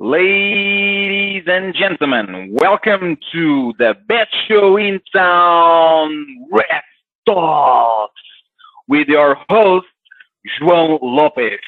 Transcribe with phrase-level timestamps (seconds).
[0.00, 6.82] Ladies and gentlemen, welcome to the best show in town, Red
[7.26, 8.22] Talks,
[8.86, 9.88] with your host,
[10.60, 11.58] João Lopes.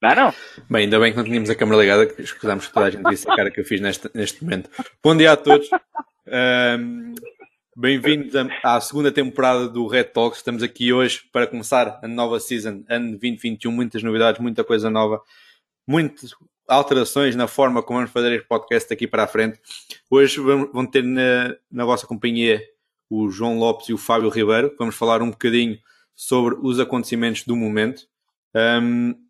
[0.00, 0.34] Dá não?
[0.68, 3.08] Bem, ainda bem que não tínhamos a câmera ligada, que escutámos que toda a gente
[3.08, 4.68] disse a cara que eu fiz neste, neste momento.
[5.02, 5.68] Bom dia a todos.
[6.26, 7.14] Um,
[7.78, 8.32] Bem-vindos
[8.64, 10.38] à segunda temporada do Red Talks.
[10.38, 13.70] Estamos aqui hoje para começar a nova season, ano 2021.
[13.70, 15.20] Muitas novidades, muita coisa nova,
[15.86, 16.30] muitas
[16.66, 19.60] alterações na forma como vamos fazer este podcast daqui para a frente.
[20.10, 22.62] Hoje vão ter na, na vossa companhia
[23.10, 24.74] o João Lopes e o Fábio Ribeiro.
[24.78, 25.78] Vamos falar um bocadinho
[26.14, 28.06] sobre os acontecimentos do momento.
[28.54, 29.25] Um,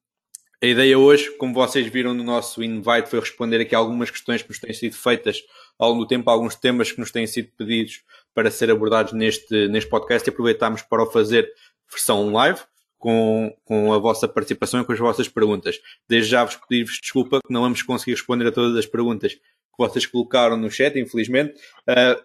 [0.63, 4.49] a ideia hoje, como vocês viram no nosso invite, foi responder aqui algumas questões que
[4.49, 5.43] nos têm sido feitas
[5.79, 8.03] ao longo do tempo, alguns temas que nos têm sido pedidos
[8.35, 11.47] para ser abordados neste, neste podcast e aproveitámos para o fazer
[11.91, 12.61] versão live,
[12.99, 15.79] com, com a vossa participação e com as vossas perguntas.
[16.09, 19.43] Desde já vos pedir-vos desculpa que não vamos conseguir responder a todas as perguntas que
[19.79, 21.53] vocês colocaram no chat, infelizmente.
[21.83, 22.25] Uh,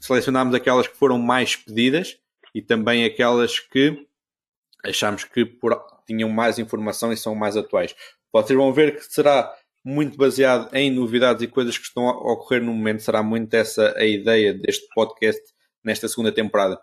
[0.00, 2.18] selecionámos aquelas que foram mais pedidas
[2.52, 4.04] e também aquelas que
[4.84, 7.94] achámos que por, tinham mais informação e são mais atuais.
[8.32, 12.62] Vocês vão ver que será muito baseado em novidades e coisas que estão a ocorrer
[12.62, 13.02] no momento.
[13.02, 15.40] Será muito essa a ideia deste podcast
[15.84, 16.80] nesta segunda temporada.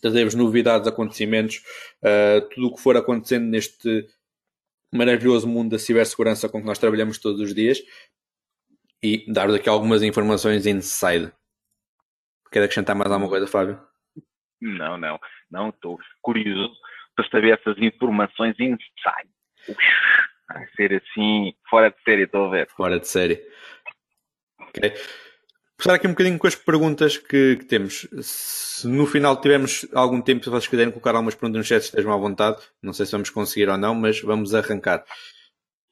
[0.00, 1.62] Trazemos novidades, acontecimentos,
[2.02, 4.06] uh, tudo o que for acontecendo neste
[4.92, 7.78] maravilhoso mundo da cibersegurança com que nós trabalhamos todos os dias
[9.02, 11.32] e dar-vos aqui algumas informações inside.
[12.52, 13.80] Quer acrescentar mais alguma coisa, Fábio?
[14.60, 15.18] Não, não,
[15.50, 16.74] não, estou curioso
[17.14, 19.30] para saber essas informações inside.
[20.48, 22.68] Vai ser assim, fora de série, estou a ver.
[22.76, 23.42] Fora de série.
[24.60, 24.92] Ok.
[25.76, 28.06] Começar aqui um bocadinho com as perguntas que, que, temos.
[28.22, 32.12] Se no final tivermos algum tempo, se vocês quiserem colocar algumas perguntas no chat, estejam
[32.12, 32.58] à vontade.
[32.82, 35.04] Não sei se vamos conseguir ou não, mas vamos arrancar.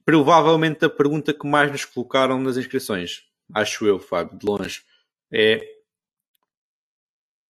[0.04, 3.24] Provavelmente a pergunta que mais nos colocaram nas inscrições,
[3.54, 4.82] acho eu, Fábio, de longe,
[5.32, 5.60] é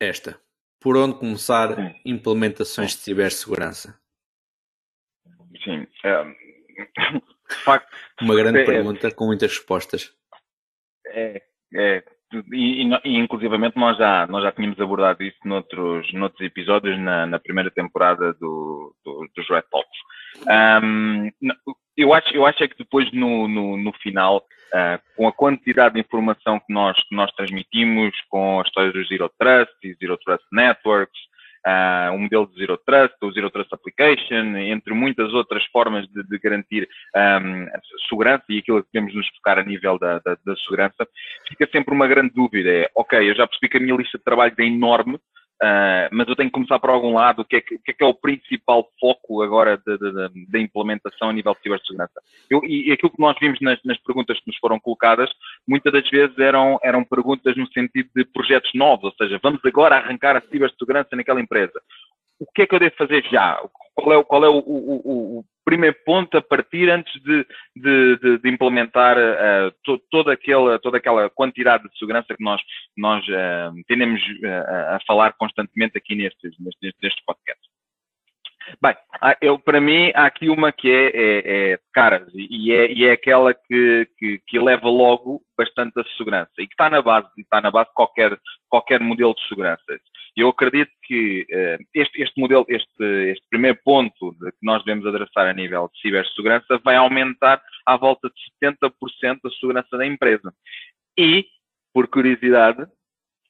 [0.00, 0.41] esta.
[0.82, 1.94] Por onde começar Sim.
[2.04, 3.98] implementações de cibersegurança?
[5.65, 5.87] Sim.
[6.04, 6.25] É,
[7.48, 7.88] de facto,
[8.20, 10.12] Uma grande é, pergunta com muitas respostas.
[11.06, 11.42] É,
[11.75, 12.04] é.
[12.50, 17.26] E, e, e, inclusivamente nós já, nós já tínhamos abordado isso noutros, noutros episódios na,
[17.26, 19.98] na primeira temporada do, do, dos Red Talks.
[20.82, 21.31] Um,
[21.97, 25.94] eu, acho, eu acho é que depois no, no, no final, uh, com a quantidade
[25.94, 30.19] de informação que nós, que nós transmitimos, com a história do Zero Trust e Zero
[30.19, 31.21] Trust Networks,
[31.66, 36.38] uh, modelo de Zero Trust, o Zero Trust Application, entre muitas outras formas de, de
[36.38, 37.66] garantir um,
[38.09, 41.06] segurança e aquilo que devemos nos focar a nível da, da, da, segurança,
[41.48, 42.71] fica sempre uma grande dúvida.
[42.71, 45.19] É, ok, eu já percebi que a minha lista de trabalho é enorme,
[45.62, 47.42] Uh, mas eu tenho que começar por algum lado.
[47.42, 49.80] O que é que, que, é, que é, o principal foco agora
[50.48, 52.20] da implementação a nível de cibersegurança?
[52.50, 55.30] Eu, e, e, aquilo que nós vimos nas, nas, perguntas que nos foram colocadas,
[55.66, 59.98] muitas das vezes eram, eram perguntas no sentido de projetos novos, ou seja, vamos agora
[59.98, 61.80] arrancar a cibersegurança naquela empresa.
[62.40, 63.62] O que é que eu devo fazer já?
[63.94, 67.46] Qual é, qual é o, o, o primeiro ponto a partir antes de,
[67.76, 72.60] de, de, de implementar uh, to, toda, aquela, toda aquela quantidade de segurança que nós,
[72.96, 77.72] nós uh, tendemos uh, a falar constantemente aqui nestes, nestes, nestes podcasts.
[78.80, 78.94] Bem,
[79.40, 81.78] eu, para mim, há aqui uma que é, é, é
[82.34, 86.72] e é, e é aquela que, que, que leva logo bastante a segurança e que
[86.72, 89.82] está na base, está na base de qualquer, qualquer modelo de segurança.
[90.36, 95.06] Eu acredito que uh, este, este modelo, este, este primeiro ponto de que nós devemos
[95.06, 100.52] adressar a nível de cibersegurança vai aumentar à volta de 70% a segurança da empresa.
[101.18, 101.46] E,
[101.92, 102.86] por curiosidade,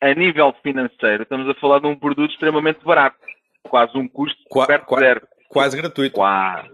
[0.01, 3.17] a nível financeiro, estamos a falar de um produto extremamente barato
[3.63, 5.29] quase um custo Qua, perto qua, zero.
[5.49, 6.15] Quase gratuito.
[6.15, 6.69] Quase,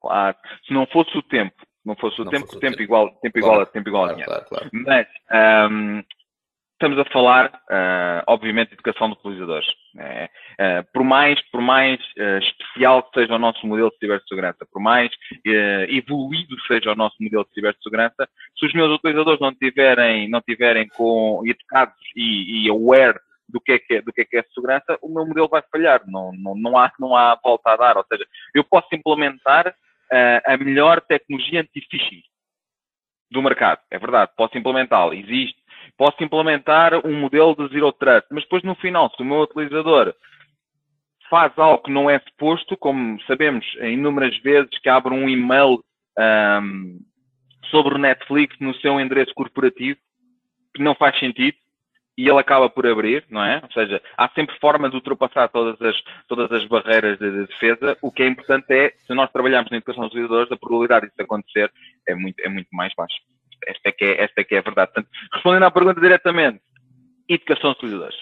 [0.00, 0.38] quase.
[0.66, 1.54] Se não fosse o tempo,
[1.84, 3.88] não fosse o não tempo, fosse o tempo, tempo igual, tempo claro, igual a tempo
[3.88, 5.06] igual claro, a claro, Mas
[5.70, 6.02] um,
[6.82, 9.66] estamos a falar, uh, obviamente, de educação de utilizadores.
[9.98, 14.66] É, uh, por mais, por mais uh, especial que seja o nosso modelo de cibersegurança,
[14.72, 15.10] por mais
[15.88, 18.28] evoluído seja o nosso modelo de cibersegurança,
[18.58, 23.18] se os meus utilizadores não tiverem, não tiverem com educados e, e aware
[23.48, 25.62] do que é que é, do que é, que é segurança, o meu modelo vai
[25.70, 26.02] falhar.
[26.06, 27.96] Não, não, não, há, não há volta a dar.
[27.96, 32.22] Ou seja, eu posso implementar uh, a melhor tecnologia anti-phishing
[33.30, 33.80] do mercado.
[33.90, 35.14] É verdade, posso implementá-la.
[35.14, 35.60] Existe.
[35.96, 40.14] Posso implementar um modelo de Zero Trust, mas depois no final, se o meu utilizador
[41.28, 45.82] faz algo que não é suposto, como sabemos inúmeras vezes que abre um e-mail
[46.18, 47.00] um,
[47.70, 49.98] sobre o Netflix no seu endereço corporativo,
[50.74, 51.56] que não faz sentido,
[52.16, 53.60] e ele acaba por abrir, não é?
[53.62, 55.96] Ou seja, há sempre forma de ultrapassar todas as,
[56.28, 57.96] todas as barreiras de, defesa.
[58.02, 61.22] O que é importante é, se nós trabalharmos na educação dos utilizadores, a probabilidade disso
[61.22, 61.72] acontecer
[62.06, 63.16] é muito, é muito mais baixa.
[63.66, 64.92] Esta é que é, esta é, que é a verdade.
[64.92, 66.60] Portanto, respondendo à pergunta diretamente,
[67.28, 68.16] educação dos utilizadores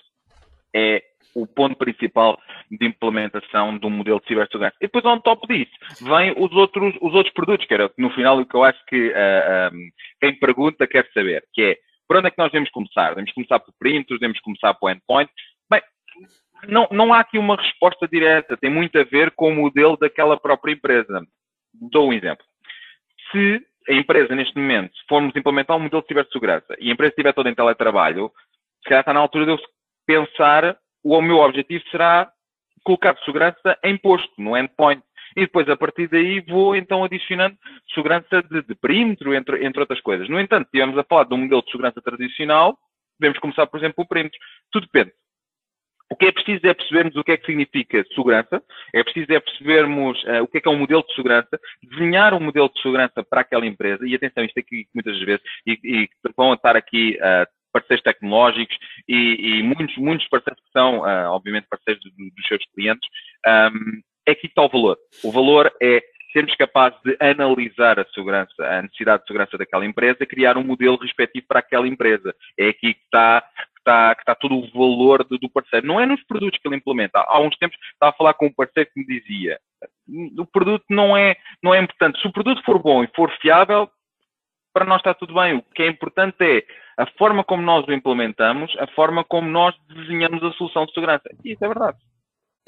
[0.74, 1.02] é
[1.34, 2.38] o ponto principal
[2.70, 4.76] de implementação de um modelo de cibersegurança.
[4.80, 8.38] E depois, on top disso, vêm os outros, os outros produtos, que era no final
[8.38, 9.90] o que eu acho que uh, ah, um, ah,
[10.20, 11.78] quem pergunta quer saber, que é
[12.10, 13.10] por onde é que nós devemos começar?
[13.10, 15.30] Devemos começar por printers, devemos começar por endpoint?
[15.70, 15.80] Bem,
[16.66, 20.36] não, não há aqui uma resposta direta, tem muito a ver com o modelo daquela
[20.36, 21.24] própria empresa.
[21.72, 22.44] Dou um exemplo.
[23.30, 27.32] Se a empresa, neste momento, formos implementar um modelo de cibersegurança e a empresa estiver
[27.32, 28.32] toda em teletrabalho,
[28.82, 29.58] se calhar está na altura de eu
[30.04, 32.28] pensar o meu objetivo será
[32.82, 35.00] colocar segurança em posto, no endpoint.
[35.36, 37.56] E depois, a partir daí, vou então adicionando
[37.94, 40.28] segurança de, de perímetro, entre, entre outras coisas.
[40.28, 42.78] No entanto, se estivermos a falar de um modelo de segurança tradicional,
[43.18, 44.38] devemos começar, por exemplo, o perímetro.
[44.70, 45.12] Tudo depende.
[46.10, 48.60] O que é preciso é percebermos o que é que significa segurança,
[48.92, 52.34] é preciso é percebermos uh, o que é que é um modelo de segurança, desenhar
[52.34, 56.08] um modelo de segurança para aquela empresa, e atenção, isto aqui muitas vezes, e, e
[56.36, 58.76] vão estar aqui uh, parceiros tecnológicos
[59.08, 63.08] e, e, muitos, muitos parceiros que são, uh, obviamente, parceiros do, dos seus clientes,
[63.46, 64.98] um, é que está o valor.
[65.24, 66.02] O valor é
[66.32, 70.96] sermos capazes de analisar a segurança, a necessidade de segurança daquela empresa, criar um modelo
[70.96, 72.34] respectivo para aquela empresa.
[72.58, 75.86] É aqui que está, que está, que está todo o valor do, do, parceiro.
[75.86, 77.18] Não é nos produtos que ele implementa.
[77.26, 79.58] Há uns tempos estava a falar com um parceiro que me dizia
[80.38, 82.20] o produto não é, não é importante.
[82.20, 83.88] Se o produto for bom e for fiável,
[84.72, 85.54] para nós está tudo bem.
[85.54, 86.64] O que é importante é
[86.96, 91.28] a forma como nós o implementamos, a forma como nós desenhamos a solução de segurança.
[91.44, 91.98] E isso é verdade.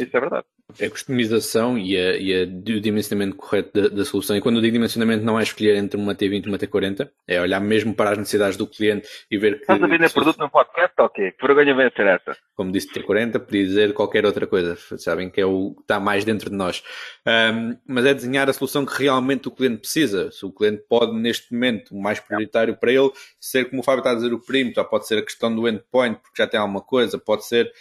[0.03, 0.45] Isso é verdade.
[0.81, 4.37] A customização e, a, e a, o dimensionamento correto da, da, solução.
[4.37, 7.41] E quando eu digo dimensionamento, não é escolher entre uma T20 e uma T40, é
[7.41, 9.63] olhar mesmo para as necessidades do cliente e ver que.
[9.63, 10.95] Estás a vender produto no podcast?
[10.99, 11.33] Ok.
[11.33, 12.37] Que vergonha vai ser essa?
[12.55, 14.77] Como disse T40, podia dizer qualquer outra coisa.
[14.99, 16.83] Sabem que é o que está mais dentro de nós.
[17.27, 20.31] Um, mas é desenhar a solução que realmente o cliente precisa.
[20.31, 24.01] Se o cliente pode, neste momento, o mais prioritário para ele, ser como o Fábio
[24.01, 26.81] está a dizer, o perímetro, pode ser a questão do endpoint, porque já tem alguma
[26.81, 27.73] coisa, pode ser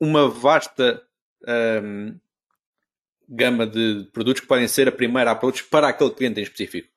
[0.00, 1.02] uma vasta
[1.82, 2.18] um,
[3.28, 6.88] gama de produtos que podem ser a primeira approach para aquele cliente em específico.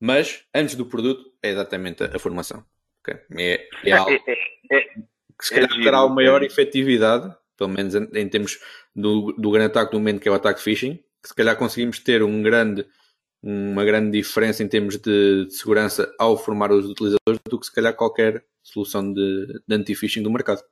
[0.00, 2.64] Mas, antes do produto, é exatamente a, a formação.
[3.00, 3.20] Okay?
[3.38, 4.80] É, é, algo é, é, é
[5.38, 8.58] que se calhar é terá uma maior efetividade, pelo menos em, em termos
[8.94, 11.98] do, do grande ataque do momento, que é o ataque phishing, que se calhar conseguimos
[12.00, 12.84] ter um grande,
[13.42, 17.74] uma grande diferença em termos de, de segurança ao formar os utilizadores do que se
[17.74, 20.62] calhar qualquer solução de, de anti-phishing do mercado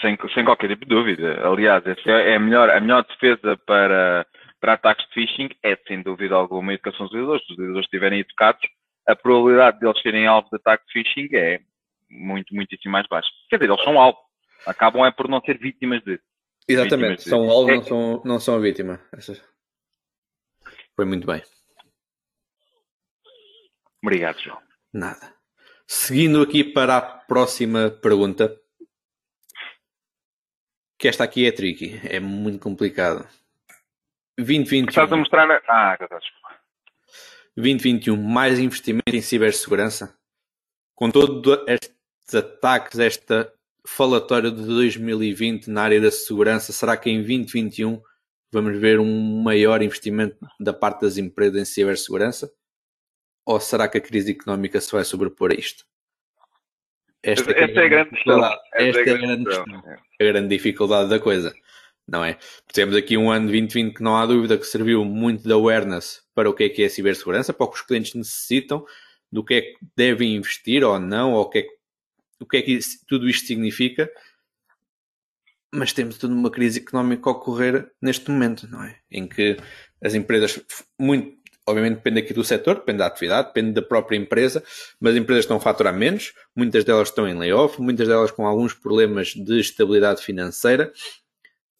[0.00, 1.46] sem, sem qualquer tipo de dúvida.
[1.46, 4.26] Aliás, essa é a melhor, a melhor defesa para,
[4.60, 7.42] para ataques de phishing é, sem dúvida alguma, a educação dos utilizadores.
[7.42, 8.62] Se os utilizadores estiverem educados,
[9.06, 11.60] a probabilidade de eles serem alvo de ataque de phishing é
[12.10, 13.28] muito, muitíssimo mais baixa.
[13.48, 14.18] Quer dizer, eles são alvo.
[14.66, 16.20] Acabam é por não ser vítimas de.
[16.68, 17.30] Exatamente, vítimas de...
[17.30, 17.76] são alvo, é...
[17.76, 19.00] não, são, não são a vítima.
[20.94, 21.42] Foi muito bem.
[24.02, 24.58] Obrigado, João.
[24.92, 25.34] Nada.
[25.86, 28.54] Seguindo aqui para a próxima pergunta,
[30.98, 33.26] que esta aqui é tricky, é muito complicado.
[34.36, 34.88] 2021.
[34.88, 35.60] Estás a mostrar na...
[35.68, 36.58] Ah, desculpa.
[37.56, 40.16] 2021, mais investimento em cibersegurança?
[40.94, 43.52] Com todos estes ataques, esta
[43.86, 48.02] falatória de 2020 na área da segurança, será que em 2021
[48.52, 52.52] vamos ver um maior investimento da parte das empresas em cibersegurança?
[53.44, 55.84] Ou será que a crise económica se vai sobrepor a isto?
[57.22, 58.58] Esta, é, é a grande questão.
[58.74, 59.82] Esta é a grande questão.
[60.20, 61.54] A grande dificuldade da coisa.
[62.06, 62.38] Não é?
[62.72, 66.22] Temos aqui um ano de 2020 que não há dúvida que serviu muito de awareness
[66.34, 68.84] para o que é que é a cibersegurança, para o que os clientes necessitam,
[69.30, 71.76] do que é que devem investir ou não, ou o que é que,
[72.40, 74.10] o que, é que isso, tudo isto significa.
[75.70, 78.98] Mas temos toda uma crise económica a ocorrer neste momento, não é?
[79.10, 79.58] Em que
[80.02, 80.58] as empresas,
[80.98, 81.37] muito,
[81.68, 84.64] obviamente depende aqui do setor, depende da atividade, depende da própria empresa,
[84.98, 88.46] mas as empresas estão a faturar menos, muitas delas estão em layoff, muitas delas com
[88.46, 90.92] alguns problemas de estabilidade financeira.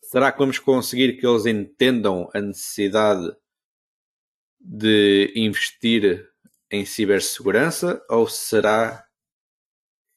[0.03, 3.35] Será que vamos conseguir que eles entendam a necessidade
[4.61, 6.29] de investir
[6.71, 9.05] em cibersegurança ou será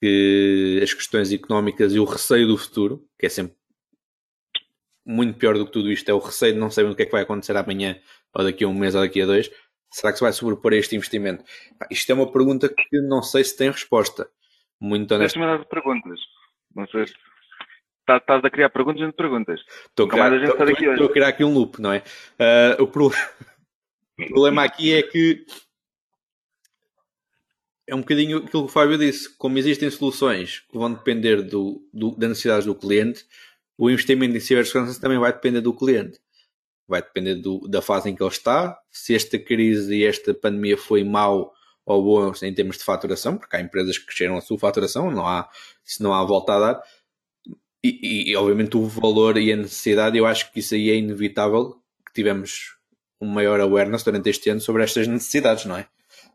[0.01, 3.55] que as questões económicas e o receio do futuro, que é sempre
[5.05, 7.05] muito pior do que tudo isto, é o receio de não saber o que é
[7.05, 7.99] que vai acontecer amanhã
[8.33, 9.51] ou daqui a um mês ou daqui a dois,
[9.91, 11.43] será que se vai sobrepor a este investimento?
[11.89, 14.29] Isto é uma pergunta que não sei se tem resposta.
[14.79, 15.38] Muito honesta.
[15.39, 16.19] Deixa-me dar perguntas.
[16.75, 17.13] Não sei se
[18.09, 19.61] estás a criar perguntas e perguntas.
[19.89, 22.00] Estou a criar, estou, estou a criar aqui um loop, não é?
[22.79, 23.07] Uh, o, pro...
[24.19, 25.45] o problema aqui é que
[27.88, 29.35] é um bocadinho aquilo que o Fábio disse.
[29.38, 33.25] Como existem soluções que vão depender do, do, das necessidades do cliente,
[33.77, 36.19] o investimento em cibersegurança também vai depender do cliente.
[36.88, 40.77] Vai depender do, da fase em que ele está, se esta crise e esta pandemia
[40.77, 41.53] foi mau
[41.85, 45.27] ou boa em termos de faturação, porque há empresas que cresceram a sua faturação, não
[45.27, 45.50] há,
[45.83, 46.83] se não há volta a dar.
[47.83, 51.81] E, e, obviamente o valor e a necessidade, eu acho que isso aí é inevitável
[52.05, 52.75] que tivemos
[53.19, 55.88] um maior awareness durante este ano sobre estas necessidades, não é?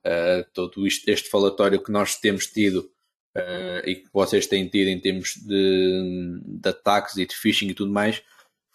[0.05, 2.91] Uh, todo isto, este falatório que nós temos tido
[3.37, 7.75] uh, e que vocês têm tido em termos de, de, ataques e de phishing e
[7.75, 8.23] tudo mais,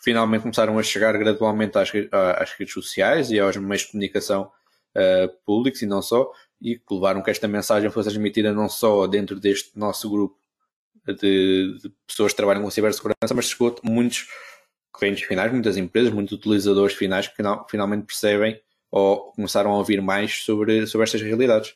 [0.04, 1.92] finalmente começaram a chegar gradualmente às,
[2.38, 4.52] às redes sociais e aos meios de comunicação
[4.96, 6.32] uh, públicos e não só,
[6.62, 10.38] e que levaram que esta mensagem fosse transmitida não só dentro deste nosso grupo
[11.06, 14.28] de, de pessoas que trabalham com cibersegurança, mas chegou a muitos
[14.94, 18.60] clientes finais, muitas empresas, muitos utilizadores finais que final, finalmente percebem
[18.92, 21.76] ou começaram a ouvir mais sobre, sobre estas realidades?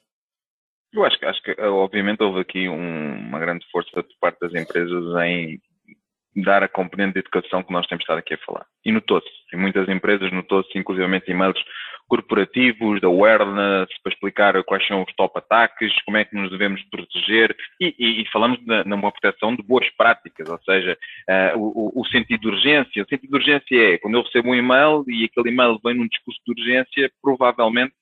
[0.94, 4.54] Eu acho que, acho que obviamente houve aqui um, uma grande força por parte das
[4.54, 5.60] empresas em
[6.36, 8.66] dar a componente de educação que nós temos estado aqui a falar.
[8.86, 11.60] E notou-se, em muitas empresas notou-se inclusivamente e-mails
[12.08, 16.82] corporativos, da awareness, para explicar quais são os top ataques, como é que nos devemos
[16.90, 20.98] proteger e, e, e falamos de, numa proteção de boas práticas, ou seja,
[21.56, 23.04] uh, o, o, sentido de urgência.
[23.04, 26.08] O sentido de urgência é quando eu recebo um e-mail e aquele e-mail vem num
[26.08, 27.94] discurso de urgência, provavelmente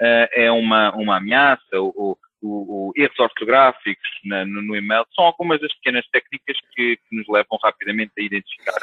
[0.00, 5.24] uh, é uma, uma ameaça ou, o, o, erros ortográficos na, no, no, e-mail, são
[5.24, 8.80] algumas das pequenas técnicas que, que nos levam rapidamente a identificar,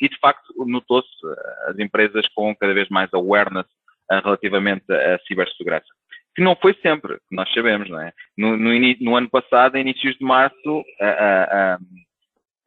[0.00, 3.66] e, de facto, notou-se eh, as empresas com cada vez mais awareness
[4.10, 5.86] uh, relativamente à cibersegurança.
[6.34, 8.12] Que não foi sempre, nós sabemos, não é?
[8.36, 8.70] No, no,
[9.00, 11.78] no ano passado, em inícios de março, a, a,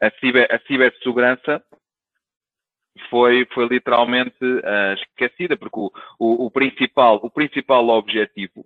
[0.01, 1.61] a, ciber, a cibersegurança
[3.09, 8.65] foi, foi literalmente uh, esquecida, porque o, o, o, principal, o principal objetivo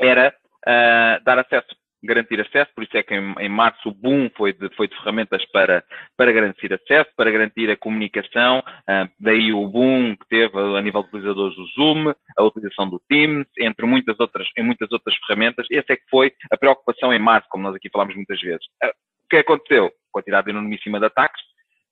[0.00, 0.34] era
[0.66, 4.52] uh, dar acesso garantir acesso, por isso é que em, em março o boom foi
[4.52, 5.82] de, foi de ferramentas para,
[6.16, 11.02] para garantir acesso, para garantir a comunicação, uh, daí o boom que teve a nível
[11.02, 15.66] de utilizadores do Zoom, a utilização do Teams, entre muitas outras, em muitas outras ferramentas.
[15.70, 18.64] Essa é que foi a preocupação em março, como nós aqui falámos muitas vezes.
[18.82, 19.90] Uh, o que aconteceu?
[20.12, 21.42] Quantidade enormíssima de ataques,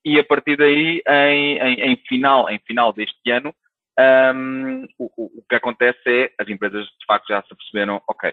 [0.04, 3.52] e a partir daí, em, em, em final, em final deste ano,
[3.98, 8.32] um, o, o, que acontece é as empresas de facto já se perceberam, ok,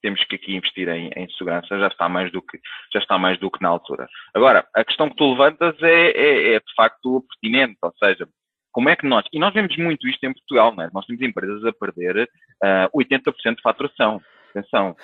[0.00, 2.58] temos que aqui investir em, em, segurança, já está mais do que
[2.92, 4.08] já está mais do que na altura.
[4.34, 8.28] Agora, a questão que tu levantas é, é, é de facto pertinente, ou seja,
[8.72, 10.90] como é que nós, e nós vemos muito isto em Portugal, não é?
[10.92, 12.28] nós temos empresas a perder
[12.64, 14.96] uh, 80% de faturação, atenção,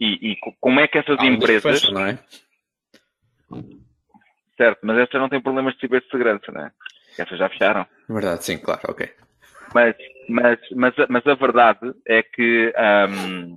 [0.00, 1.80] e, e, como é que essas ah, empresas...
[1.80, 2.18] Fecha, não é?
[4.56, 6.72] Certo, mas essas não têm problemas de cibersegurança, não é?
[7.18, 7.86] Essas já fecharam.
[8.08, 9.08] Verdade, sim, claro, ok.
[9.74, 9.96] Mas,
[10.28, 12.72] mas, mas, mas a verdade é que
[13.08, 13.56] um,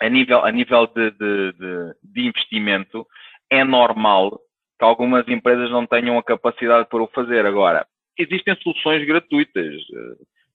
[0.00, 3.06] a nível, a nível de, de, de, de, investimento,
[3.50, 4.40] é normal
[4.78, 7.46] que algumas empresas não tenham a capacidade para o fazer.
[7.46, 7.86] Agora,
[8.18, 9.74] existem soluções gratuitas.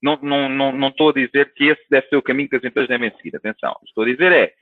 [0.02, 2.64] Não, não, não, não estou a dizer que esse deve ser o caminho que as
[2.64, 3.36] empresas devem seguir.
[3.36, 3.76] Atenção.
[3.86, 4.54] Estou a dizer é,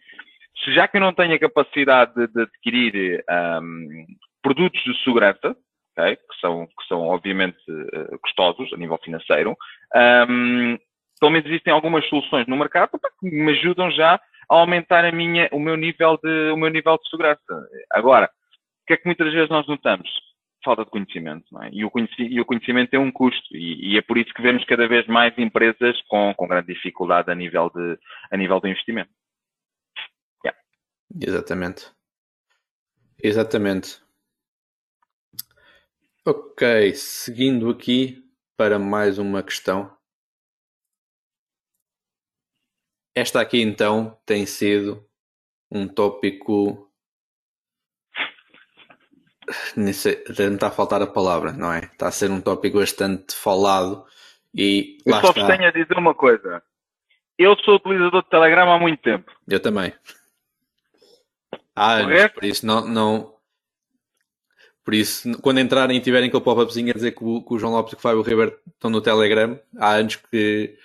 [0.64, 3.24] se já que eu não tenho a capacidade de, de adquirir
[3.62, 4.06] um,
[4.42, 5.56] produtos de segurança,
[5.98, 9.56] okay, que, são, que são obviamente uh, custosos a nível financeiro,
[10.30, 10.78] um,
[11.20, 14.16] pelo menos existem algumas soluções no mercado que me ajudam já
[14.50, 17.68] a aumentar a minha, o, meu nível de, o meu nível de segurança.
[17.92, 20.10] Agora, o que é que muitas vezes nós notamos?
[20.64, 21.70] Falta de conhecimento, é?
[21.72, 24.42] e, o conhecimento e, o conhecimento tem um custo, e, e, é por isso que
[24.42, 27.98] vemos cada vez mais empresas com, com grande dificuldade a nível de,
[28.30, 29.10] a nível de investimento.
[30.44, 30.60] Yeah.
[31.22, 31.92] Exatamente.
[33.24, 34.02] Exatamente.
[36.30, 38.24] Ok, seguindo aqui
[38.56, 39.92] para mais uma questão.
[43.16, 45.04] Esta aqui então tem sido
[45.72, 46.88] um tópico.
[49.76, 51.80] Não está a faltar a palavra, não é?
[51.86, 54.06] Está a ser um tópico bastante falado
[54.54, 55.00] e.
[55.04, 56.62] Eu só vos tenho a dizer uma coisa.
[57.40, 59.32] Eu sou utilizador de Telegram há muito tempo.
[59.48, 59.92] Eu também.
[61.76, 63.39] Anos, por isso não, não.
[64.90, 67.74] Por isso, quando entrarem e tiverem aquele pop-upzinho a dizer que o, que o João
[67.74, 70.76] Lopes e que o Fábio Ribeiro estão no Telegram, há anos que,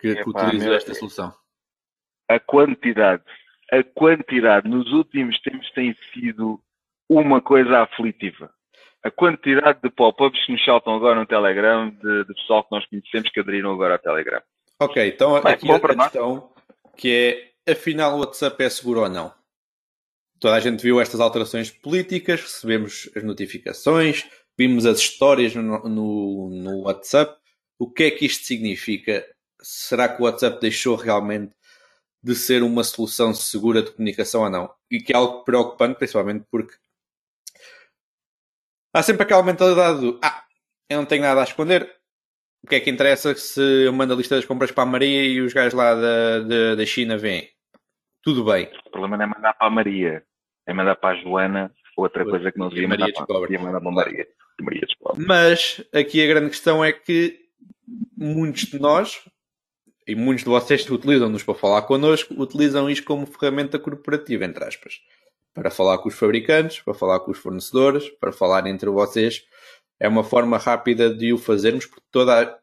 [0.00, 1.32] que, que utilizo esta solução
[2.28, 3.22] a quantidade,
[3.72, 6.60] a quantidade nos últimos tempos tem sido
[7.08, 8.50] uma coisa aflitiva.
[9.02, 12.84] A quantidade de pop-ups que nos saltam agora no Telegram, de, de, pessoal que nós
[12.86, 14.42] conhecemos que aderiram agora ao Telegram.
[14.80, 16.50] Ok, então Bem, aqui a, a questão
[16.96, 19.32] que é, afinal o WhatsApp é seguro ou não?
[20.40, 24.26] Toda a gente viu estas alterações políticas, recebemos as notificações,
[24.56, 27.38] vimos as histórias no, no, no WhatsApp.
[27.78, 29.26] O que é que isto significa?
[29.60, 31.52] Será que o WhatsApp deixou realmente
[32.22, 34.70] de ser uma solução segura de comunicação ou não?
[34.90, 36.74] E que é algo preocupante, principalmente porque
[38.94, 40.44] há sempre aquela mentalidade do ah,
[40.88, 41.94] eu não tenho nada a esconder.
[42.62, 45.24] O que é que interessa se eu mando a lista das compras para a Maria
[45.24, 47.55] e os gajos lá da, da, da China vêm?
[48.26, 48.68] Tudo bem.
[48.84, 50.24] O problema não é mandar para a Maria,
[50.66, 53.88] é mandar para a Joana outra coisa que não devia mandar para, devia mandar para
[53.88, 54.26] a Maria.
[54.60, 54.82] Maria
[55.16, 57.38] Mas aqui a grande questão é que
[58.18, 59.22] muitos de nós,
[60.08, 64.64] e muitos de vocês que utilizam-nos para falar connosco, utilizam isto como ferramenta corporativa, entre
[64.64, 65.00] aspas.
[65.54, 69.44] Para falar com os fabricantes, para falar com os fornecedores, para falar entre vocês.
[70.00, 72.58] É uma forma rápida de o fazermos, porque toda a...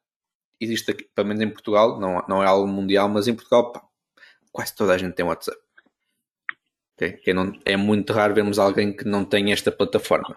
[0.59, 3.81] existe aqui, pelo menos em Portugal, não, não é algo mundial, mas em Portugal pá,
[4.53, 5.59] quase toda a gente tem WhatsApp.
[6.95, 7.13] Okay?
[7.13, 10.33] Que não, é muito raro vermos alguém que não tem esta plataforma.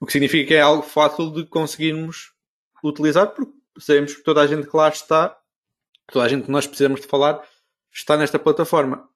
[0.00, 2.32] O que significa que é algo fácil de conseguirmos
[2.84, 5.38] utilizar, porque sabemos que toda a gente que lá está,
[6.08, 7.40] toda a gente que nós precisamos de falar,
[7.92, 9.08] está nesta plataforma.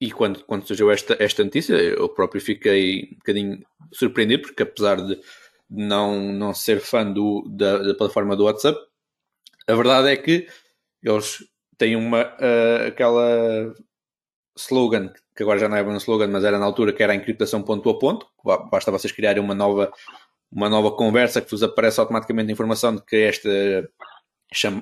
[0.00, 4.96] E quando, quando surgiu esta, esta notícia, eu próprio fiquei um bocadinho surpreendido, porque apesar
[4.96, 5.20] de
[5.68, 8.78] não, não ser fã do, da, da plataforma do WhatsApp,
[9.66, 10.46] a verdade é que
[11.02, 11.44] eles
[11.78, 13.74] têm uma, uh, aquela
[14.56, 17.12] slogan que agora já não é bem um slogan, mas era na altura que era
[17.12, 18.26] a encriptação ponto a ponto.
[18.70, 19.92] Basta vocês criarem uma nova,
[20.50, 23.50] uma nova conversa que vos aparece automaticamente a informação de que esta,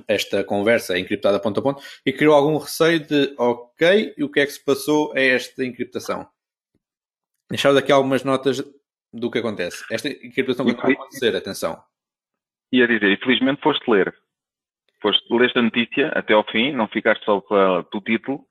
[0.07, 4.31] esta conversa é encriptada ponto a ponto e criou algum receio de ok, e o
[4.31, 6.27] que é que se passou a esta encriptação?
[7.51, 8.63] Deixar daqui algumas notas
[9.13, 9.85] do que acontece.
[9.91, 11.83] Esta encriptação vai acontecer, atenção.
[12.73, 14.15] Ia dizer, infelizmente foste ler.
[15.05, 18.47] Foste ler esta notícia até ao fim, não ficaste só pelo título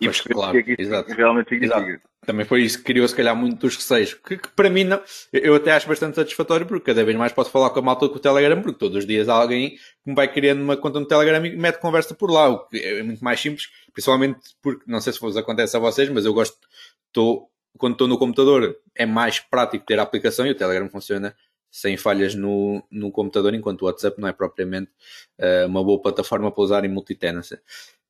[0.00, 1.12] Pois, claro, que exato.
[1.12, 2.00] realmente Exato.
[2.26, 4.14] Também foi isso que criou, se calhar, muito dos receios.
[4.14, 5.00] Que, que, para mim, não,
[5.32, 8.16] eu até acho bastante satisfatório, porque cada vez mais posso falar com a malta com
[8.16, 11.06] o Telegram, porque todos os dias há alguém que me vai criando uma conta no
[11.06, 15.00] Telegram e mete conversa por lá, o que é muito mais simples, principalmente porque, não
[15.00, 16.58] sei se vos acontece a vocês, mas eu gosto,
[17.06, 21.32] estou, quando estou no computador, é mais prático ter a aplicação e o Telegram funciona
[21.76, 24.90] sem falhas no, no computador, enquanto o WhatsApp não é propriamente
[25.38, 27.60] uh, uma boa plataforma para usar em multitenancy.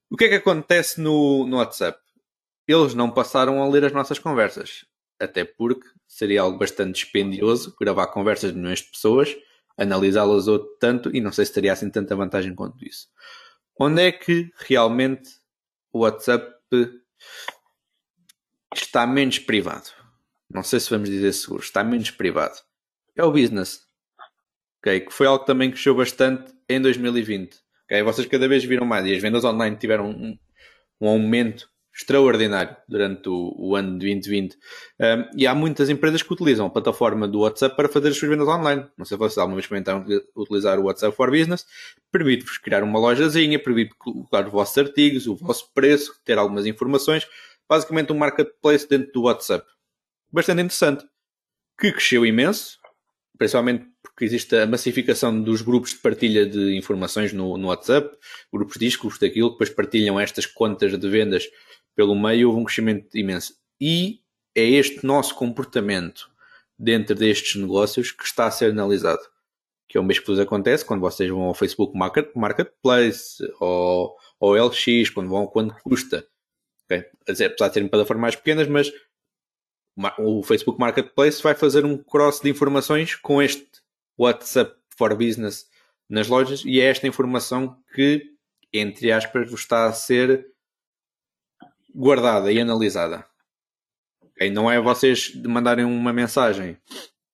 [0.09, 1.99] O que é que acontece no, no WhatsApp?
[2.69, 4.85] Eles não passaram a ler as nossas conversas.
[5.19, 9.37] Até porque seria algo bastante dispendioso gravar conversas de milhões de pessoas,
[9.77, 13.09] analisá-las outro tanto e não sei se teria assim tanta vantagem quanto isso.
[13.81, 15.29] Onde é que realmente
[15.93, 16.55] o WhatsApp
[18.73, 19.91] está menos privado?
[20.49, 22.59] Não sei se vamos dizer seguro, está menos privado.
[23.17, 23.81] É o business.
[24.81, 25.01] Okay?
[25.01, 27.57] Que foi algo também que cresceu bastante em 2020.
[27.85, 28.03] Okay?
[28.03, 30.39] Vocês cada vez viram mais e as vendas online tiveram um,
[31.01, 34.55] um aumento extraordinário durante o, o ano de 2020.
[34.55, 34.59] Um,
[35.35, 38.47] e há muitas empresas que utilizam a plataforma do WhatsApp para fazer as suas vendas
[38.47, 38.87] online.
[38.99, 40.05] Não sei se vocês alguma vez experimentaram
[40.37, 41.65] utilizar o WhatsApp for Business.
[42.13, 47.27] Permite-vos criar uma lojazinha, permite colocar os vossos artigos, o vosso preço, ter algumas informações.
[47.67, 49.67] Basicamente um marketplace dentro do WhatsApp.
[50.31, 51.05] Bastante interessante.
[51.79, 52.79] Que cresceu imenso,
[53.39, 58.17] principalmente porque existe a massificação dos grupos de partilha de informações no, no WhatsApp,
[58.53, 61.49] grupos disto, grupos daquilo, que depois partilham estas contas de vendas
[61.95, 63.55] pelo meio, houve um crescimento imenso.
[63.81, 64.21] E
[64.55, 66.31] é este nosso comportamento
[66.79, 69.23] dentro destes negócios que está a ser analisado.
[69.89, 74.17] Que é o mesmo que vos acontece quando vocês vão ao Facebook Market, Marketplace ou
[74.41, 76.27] ao LX, quando vão quando custa.
[76.85, 77.05] Okay?
[77.23, 78.93] Apesar de serem plataformas mais pequenas, mas
[80.19, 83.67] o Facebook Marketplace vai fazer um cross de informações com este
[84.19, 85.67] WhatsApp for Business
[86.09, 88.23] nas lojas e é esta informação que,
[88.73, 90.47] entre aspas, está a ser
[91.95, 93.25] guardada e analisada.
[94.23, 94.51] Okay?
[94.51, 96.79] Não é vocês mandarem uma mensagem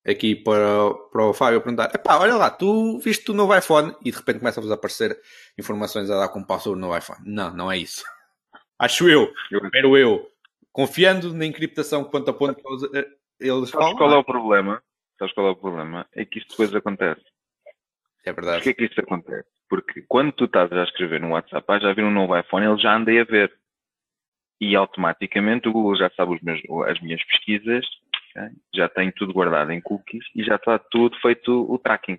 [0.07, 4.11] aqui para, para o Fábio perguntar: Epá, olha lá, tu viste o novo iPhone e
[4.11, 5.19] de repente começa-vos a aparecer
[5.59, 7.21] informações a dar com password no iPhone.
[7.25, 8.05] Não, não é isso.
[8.79, 10.29] Acho eu, espero eu,
[10.73, 13.97] confiando na encriptação ponto a ponto que eles, eh, eles Sabes falam.
[13.97, 14.83] qual é o problema?
[15.19, 16.07] Sabes qual é o problema?
[16.15, 17.23] É que isto depois acontece.
[18.25, 18.59] É verdade.
[18.59, 19.49] Porquê é que isto acontece?
[19.69, 22.79] Porque quando tu estás a escrever no WhatsApp, ah, já vir um novo iPhone, ele
[22.79, 23.53] já andei a ver.
[24.61, 27.85] E automaticamente o Google já sabe meus, as minhas pesquisas,
[28.31, 28.49] okay?
[28.73, 32.19] já tem tudo guardado em cookies e já está tudo feito o tracking.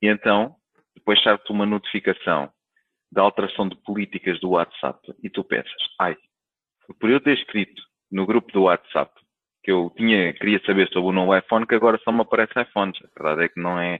[0.00, 0.54] E então,
[0.94, 2.52] depois sai-te uma notificação
[3.10, 6.16] da alteração de políticas do WhatsApp e tu pensas, ai,
[6.98, 9.12] por eu ter escrito no grupo do WhatsApp
[9.62, 12.98] que eu tinha, queria saber sobre o novo iPhone, que agora só me aparece iPhones.
[13.02, 13.98] A verdade é que não é,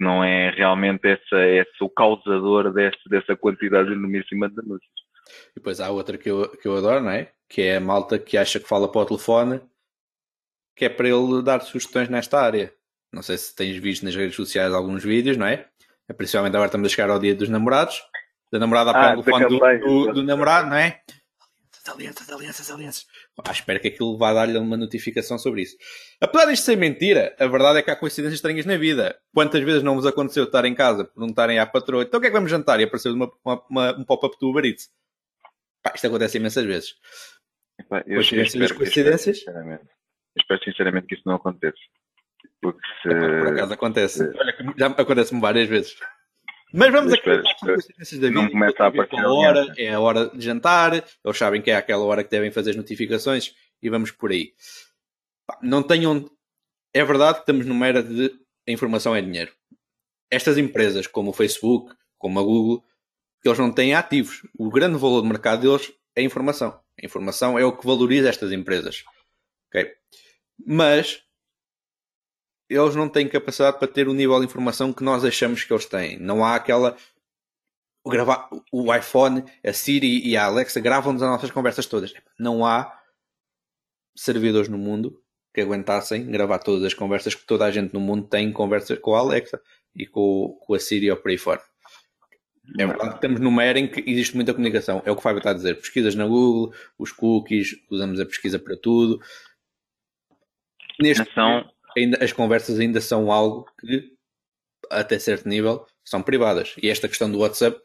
[0.00, 4.90] não é realmente essa, esse o causador desse, dessa quantidade enormíssima de anúncios.
[5.52, 7.30] E depois há outra que eu, que eu adoro, não é?
[7.48, 9.60] que é a malta que acha que fala para o telefone,
[10.74, 12.72] que é para ele dar sugestões nesta área.
[13.12, 15.66] Não sei se tens visto nas redes sociais alguns vídeos, não é?
[16.08, 18.02] é principalmente agora estamos a chegar ao dia dos namorados,
[18.52, 21.00] da namorada a ah, o telefone do, do, do, namorado, não é?
[21.88, 23.06] Alianças, alianças, alianças.
[23.44, 25.76] Ah, espero que aquilo vá dar-lhe uma notificação sobre isso.
[26.20, 29.18] Apesar disto ser mentira, a verdade é que há coincidências estranhas na vida.
[29.32, 32.30] Quantas vezes não vos aconteceu estar em casa, perguntarem à patroa, então o que é
[32.30, 32.80] que vamos jantar?
[32.80, 34.88] E apareceu uma, uma, uma, um pop-up do Uber Eats.
[35.82, 36.94] Pá, isto acontece imensas vezes.
[37.78, 39.38] Epá, eu, coincidências das coincidências?
[39.38, 39.84] Sinceramente.
[39.84, 41.78] Eu espero sinceramente que isso não aconteça.
[42.60, 43.08] Porque se...
[43.08, 44.18] por acaso acontece.
[44.18, 44.38] Se...
[44.38, 45.96] Olha, já acontece-me várias vezes.
[46.76, 47.24] Mas vamos aqui
[47.60, 48.40] coincidências da vida.
[48.40, 51.74] Não começa a aparecer a hora, é a hora de jantar, eles sabem que é
[51.74, 54.52] aquela hora que devem fazer as notificações e vamos por aí.
[55.62, 56.30] Não tenham.
[56.92, 58.30] É verdade que estamos numa era de
[58.68, 59.52] a informação é dinheiro.
[60.30, 62.84] Estas empresas, como o Facebook, como a Google,
[63.42, 64.42] eles não têm ativos.
[64.58, 66.78] O grande valor do mercado deles é a informação.
[67.00, 69.02] A informação é o que valoriza estas empresas.
[69.68, 69.94] Okay?
[70.66, 71.22] Mas
[72.68, 75.86] eles não têm capacidade para ter o nível de informação que nós achamos que eles
[75.86, 76.18] têm.
[76.18, 76.96] Não há aquela.
[78.04, 82.12] O, gravar, o iPhone, a Siri e a Alexa gravam-nos as nossas conversas todas.
[82.38, 82.96] Não há
[84.16, 85.20] servidores no mundo
[85.52, 89.14] que aguentassem gravar todas as conversas que toda a gente no mundo tem conversas com
[89.14, 89.60] a Alexa
[89.94, 91.62] e com, com a Siri ou por aí fora.
[92.78, 95.02] É verdade que estamos numa era em que existe muita comunicação.
[95.04, 95.76] É o que o Fábio está a dizer.
[95.76, 99.20] Pesquisas na Google, os cookies, usamos a pesquisa para tudo.
[101.00, 101.64] Neste são...
[101.96, 104.12] ainda, as conversas ainda são algo que,
[104.90, 106.74] até certo nível, são privadas.
[106.82, 107.80] E esta questão do WhatsApp,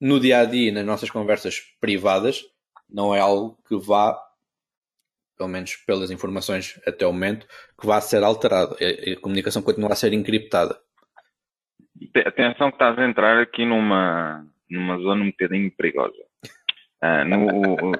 [0.00, 2.44] no dia a dia, nas nossas conversas privadas,
[2.88, 4.16] não é algo que vá,
[5.36, 7.46] pelo menos pelas informações até o momento,
[7.80, 8.76] que vá ser alterado.
[8.76, 10.78] A, comunicação continua a ser encriptada.
[12.26, 16.14] Atenção que estás a entrar aqui numa, numa zona um bocadinho perigosa.
[17.02, 17.92] Uh, no,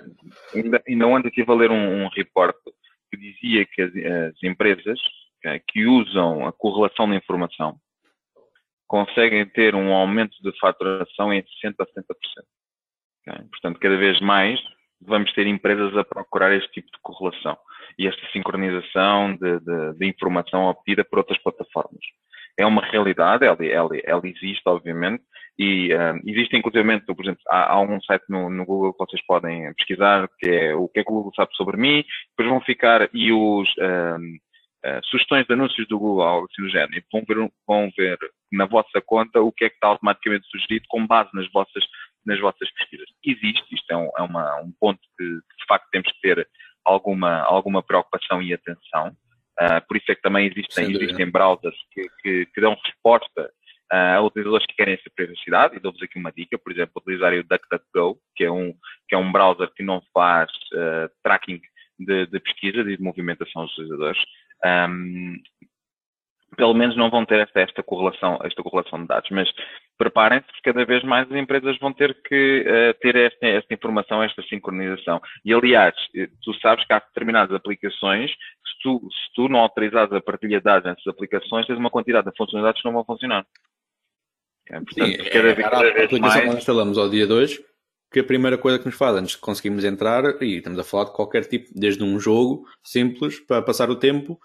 [0.55, 2.57] ainda, ainda ontem estive a ler um, um report
[3.11, 4.99] que dizia que as, as empresas
[5.69, 7.79] que usam a correlação da informação
[8.87, 11.97] conseguem ter um aumento de faturação em 60% a 70%.
[13.27, 13.45] Okay?
[13.51, 14.61] Portanto, cada vez mais
[15.01, 17.57] vamos ter empresas a procurar este tipo de correlação
[17.99, 22.01] e esta sincronização de, de, de informação obtida por outras plataformas.
[22.59, 25.23] É uma realidade, ela, ela, ela existe, obviamente,
[25.59, 29.25] e um, existe inclusive, por exemplo, há, há um site no, no, Google que vocês
[29.27, 32.61] podem pesquisar, que é o que é que o Google sabe sobre mim, depois vão
[32.61, 34.39] ficar e os um,
[34.87, 38.19] uh, sugestões de anúncios do Google, algo assim do género, vão ver, vão ver
[38.53, 41.85] na vossa conta o que é que está automaticamente sugerido com base nas vossas,
[42.25, 43.09] nas vossas pesquisas.
[43.25, 46.49] Existe, isto é um, é uma, um ponto que, de facto temos que ter
[46.85, 49.17] alguma, alguma preocupação e atenção.
[49.59, 53.51] Uh, por isso é que também existem, existem browsers que, que, que dão resposta
[53.93, 57.45] uh, utilizadores que querem essa privacidade, e dou-vos aqui uma dica, por exemplo, utilizarem o
[57.45, 58.73] DuckDuckGo, que é um,
[59.09, 61.61] que é um browser que não faz uh, tracking
[61.99, 64.19] de, de, pesquisa e de movimentação dos utilizadores.
[64.65, 65.37] Um,
[66.57, 69.49] pelo menos não vão ter esta, esta, correlação, esta correlação de dados, mas
[69.99, 74.23] preparem-se porque cada vez mais as empresas vão ter que uh, ter esta, esta, informação,
[74.23, 75.21] esta sincronização.
[75.45, 80.13] E aliás, eh, tu sabes que há determinadas aplicações, se tu, se tu não autorizares
[80.13, 83.47] a partilha de dados nessas aplicações, tens uma quantidade de funcionalidades que não vão funcionar.
[84.69, 86.41] É, portanto, Sim, cada, é, vez, cada vez a aplicação mais...
[86.41, 87.61] que nós instalamos ao dia 2,
[88.11, 91.05] que a primeira coisa que nos faz antes de conseguirmos entrar, e estamos a falar
[91.05, 94.41] de qualquer tipo, desde um jogo simples para passar o tempo,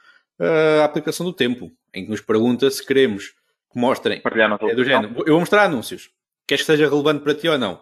[0.82, 3.34] a aplicação do tempo, em que nos pergunta se queremos
[3.71, 4.21] que mostrem.
[4.69, 5.13] É do género.
[5.19, 6.10] Eu vou mostrar anúncios.
[6.47, 7.82] Queres que seja relevante para ti ou não?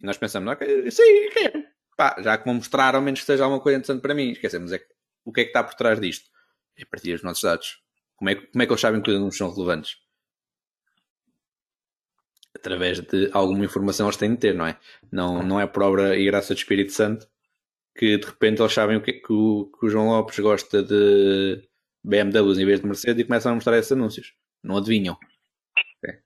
[0.00, 1.64] E nós pensamos, não, sim, quero.
[1.96, 4.30] Pá, já que vão mostrar, ao menos que seja alguma coisa interessante para mim.
[4.30, 4.86] Esquecemos, é que,
[5.24, 6.30] o que é que está por trás disto?
[6.78, 7.78] É partir dos nossos dados.
[8.16, 9.96] Como é, como é que eles sabem que os anúncios são relevantes?
[12.54, 14.78] Através de alguma informação eles têm de ter, não é?
[15.10, 17.28] Não, não é por obra e graça do Espírito Santo
[17.96, 21.62] que de repente eles sabem o que, que, o, que o João Lopes gosta de
[22.02, 24.34] BMWs em vez de Mercedes e começam a mostrar esses anúncios.
[24.62, 25.18] Não adivinham.
[25.98, 26.18] Okay.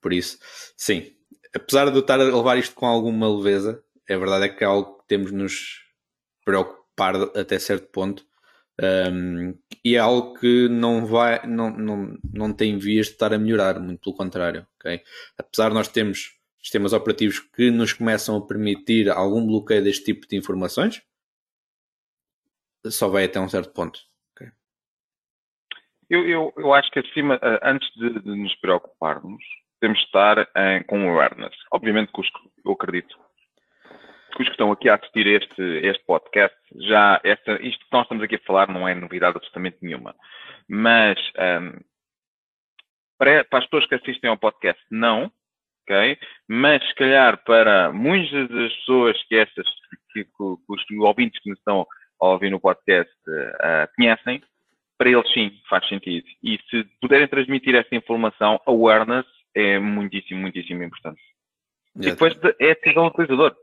[0.00, 0.38] Por isso,
[0.76, 1.16] sim.
[1.54, 4.66] Apesar de eu estar a levar isto com alguma leveza, é verdade é que é
[4.66, 5.82] algo que temos de nos
[6.44, 8.26] preocupar até certo ponto.
[8.80, 13.38] Um, e é algo que não vai, não, não, não tem vias de estar a
[13.38, 14.66] melhorar, muito pelo contrário.
[14.78, 15.02] Okay?
[15.38, 20.26] Apesar de nós termos sistemas operativos que nos começam a permitir algum bloqueio deste tipo
[20.26, 21.02] de informações,
[22.86, 24.00] só vai até um certo ponto.
[24.32, 24.48] Okay?
[26.08, 29.42] Eu, eu, eu acho que acima, eh, antes de, de nos preocuparmos,
[29.80, 31.54] temos de estar em, eh, com awareness.
[31.72, 32.22] Obviamente que
[32.64, 33.18] eu acredito
[34.40, 36.56] os que estão aqui a assistir este, este podcast,
[36.88, 40.14] já esta, isto que nós estamos aqui a falar não é novidade absolutamente nenhuma.
[40.68, 41.80] Mas um,
[43.18, 45.30] para, para, as pessoas que assistem ao podcast, não.
[45.82, 46.18] ok?
[46.48, 49.66] Mas se calhar para muitas das pessoas que estas,
[50.12, 51.86] que, que, que os ouvintes que nos estão
[52.20, 54.42] a ouvir no podcast uh, conhecem,
[54.96, 56.26] para eles sim, faz sentido.
[56.42, 61.20] E se puderem transmitir esta informação, awareness é muitíssimo, muitíssimo importante.
[61.96, 63.56] E depois é decisão do utilizador.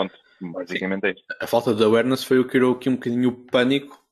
[0.00, 0.14] Ponto.
[0.40, 1.24] Basicamente é isso.
[1.40, 4.02] A falta de awareness foi o que criou aqui um bocadinho o pânico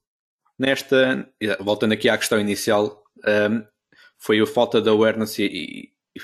[0.59, 1.29] nesta.
[1.61, 3.65] Voltando aqui à questão inicial, um,
[4.19, 6.21] foi a falta de awareness e, e, e,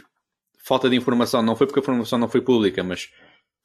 [0.62, 1.42] falta de informação.
[1.42, 3.10] Não foi porque a informação não foi pública, mas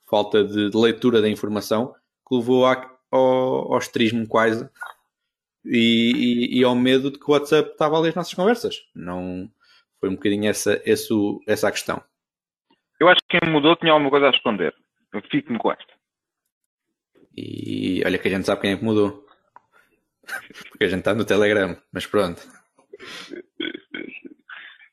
[0.10, 1.94] falta de, de leitura da informação
[2.28, 4.70] que levou à, ao, ao esterismo quase
[5.66, 8.78] e, e, ao medo de que o WhatsApp estava a ler as nossas conversas.
[8.96, 9.50] Não
[10.00, 11.14] foi um bocadinho essa, essa,
[11.46, 12.02] essa a questão.
[13.00, 14.74] Eu acho que quem mudou tinha alguma coisa a esconder.
[15.14, 15.94] Eu fico-me com esta.
[17.36, 19.26] E olha que a gente sabe quem é que mudou.
[20.70, 22.42] Porque a gente está no Telegram, mas pronto.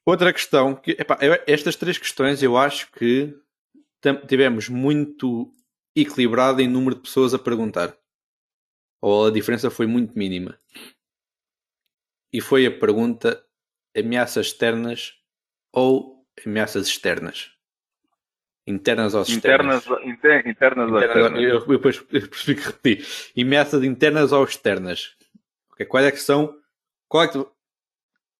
[0.04, 3.36] Outra questão, que, epá, estas três questões eu acho que
[4.28, 5.52] tivemos muito
[5.94, 7.96] equilibrado em número de pessoas a perguntar.
[9.00, 10.58] Ou a diferença foi muito mínima.
[12.32, 13.44] E foi a pergunta
[13.96, 15.14] ameaças externas
[15.72, 17.55] ou ameaças externas?
[18.66, 19.84] Internas ou externas?
[19.84, 21.40] Internas, inter, internas ou externas.
[21.40, 23.40] Eu, eu depois percebi que repeti.
[23.40, 25.16] Ameaças internas ou externas?
[25.72, 26.58] Okay, quais é que são?
[27.08, 27.46] Qual é que,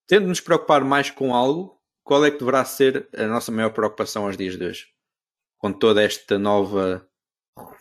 [0.06, 4.26] tendo nos preocupar mais com algo, qual é que deverá ser a nossa maior preocupação
[4.26, 4.88] aos dias de hoje?
[5.58, 7.06] Com toda esta nova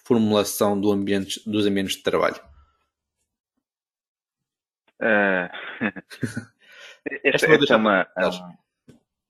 [0.03, 2.39] formulação do ambiente, dos ambientes de trabalho.
[5.01, 5.49] Uh...
[7.23, 8.07] esta, esta é uma,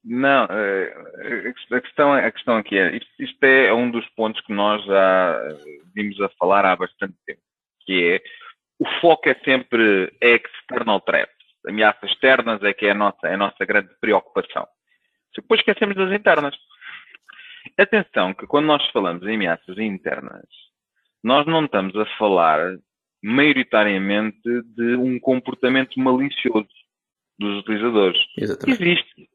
[0.05, 4.53] não, eh, a questão, a questão aqui é, isto, isto, é um dos pontos que
[4.53, 5.39] nós já
[5.95, 7.41] vimos a falar há bastante tempo,
[7.81, 8.21] que é,
[8.77, 11.33] o foco é sempre external threats,
[11.67, 14.67] ameaças externas é que é a nossa, é a nossa grande preocupação.
[15.35, 16.55] Depois esquecemos das internas.
[17.77, 20.45] Atenção que quando nós falamos em ameaças internas,
[21.23, 22.77] nós não estamos a falar
[23.23, 24.39] maioritariamente
[24.75, 26.69] de um comportamento malicioso
[27.39, 28.19] dos utilizadores.
[28.37, 28.83] Exatamente.
[28.83, 29.34] Existe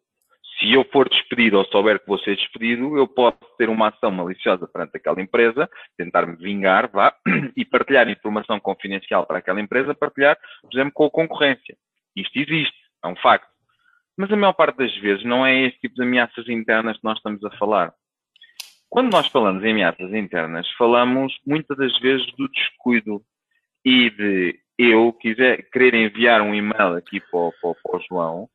[0.61, 4.11] se eu for despedido ou souber que vou ser despedido, eu posso ter uma ação
[4.11, 7.15] maliciosa perante aquela empresa, tentar me vingar, vá,
[7.57, 11.77] e partilhar informação confidencial para aquela empresa, partilhar, por exemplo, com a concorrência.
[12.15, 13.49] Isto existe, é um facto.
[14.17, 17.17] Mas a maior parte das vezes não é este tipo de ameaças internas que nós
[17.17, 17.93] estamos a falar.
[18.91, 23.23] Quando nós falamos em ameaças internas, falamos muitas das vezes do descuido
[23.85, 28.49] e de eu quiser querer enviar um e-mail aqui para, para o João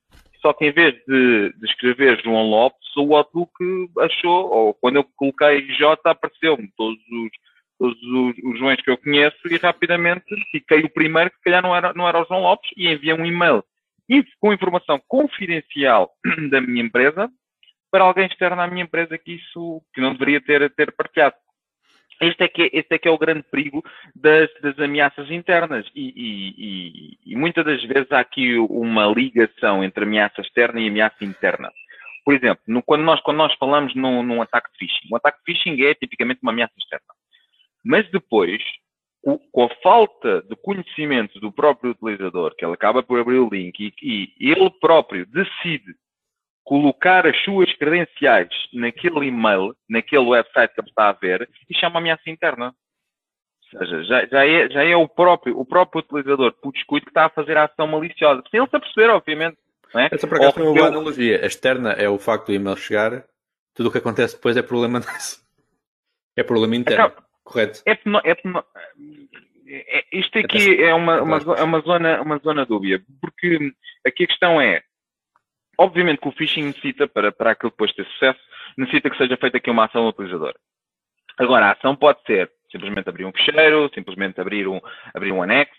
[0.46, 3.52] só que em vez de, de escrever João Lopes, o Outlook
[3.98, 7.32] achou, ou quando eu coloquei J, apareceu-me todos os,
[7.80, 11.64] todos os, os Joões que eu conheço e rapidamente fiquei o primeiro que se calhar
[11.64, 13.64] não era, não era o João Lopes e enviei um e-mail
[14.40, 16.12] com informação confidencial
[16.52, 17.28] da minha empresa
[17.90, 21.36] para alguém externo à minha empresa que isso que não deveria ter, ter partilhado.
[22.22, 23.84] Este é, que é, este é que é o grande perigo
[24.16, 29.84] das, das ameaças internas e, e, e, e, muitas das vezes há aqui uma ligação
[29.84, 31.70] entre ameaça externa e ameaça interna.
[32.24, 35.40] Por exemplo, no, quando, nós, quando nós falamos num, num ataque de phishing, um ataque
[35.40, 37.14] de phishing é tipicamente uma ameaça externa.
[37.84, 38.62] Mas depois,
[39.22, 43.50] o, com a falta de conhecimento do próprio utilizador, que ele acaba por abrir o
[43.50, 45.96] link e, e ele próprio decide
[46.66, 52.00] colocar as suas credenciais naquele e-mail, naquele website que ele está a ver, e chama
[52.00, 52.74] ameaça interna.
[53.74, 57.12] Ou seja, já, já, é, já é o próprio, o próprio utilizador por descuido que
[57.12, 58.44] está a fazer a ação maliciosa.
[58.50, 59.58] Sem ele se aperceber, obviamente.
[59.94, 60.10] Não é?
[60.12, 61.44] Essa por acaso é uma boa analogia.
[61.44, 63.24] A externa é o facto do e-mail chegar,
[63.76, 65.46] tudo o que acontece depois é problema disso.
[66.36, 67.06] É problema interno.
[67.06, 67.82] Acaba, correto.
[67.86, 67.92] É,
[69.68, 73.72] é, é, isto aqui é uma, uma, é uma, zona, uma zona dúbia, porque
[74.06, 74.84] aqui a questão é,
[75.78, 78.40] Obviamente que o phishing necessita, para, para aquilo depois ter sucesso,
[78.78, 80.54] necessita que seja feita aqui uma ação do utilizador.
[81.38, 84.80] Agora, a ação pode ser simplesmente abrir um ficheiro, simplesmente abrir um,
[85.14, 85.74] abrir um anexo,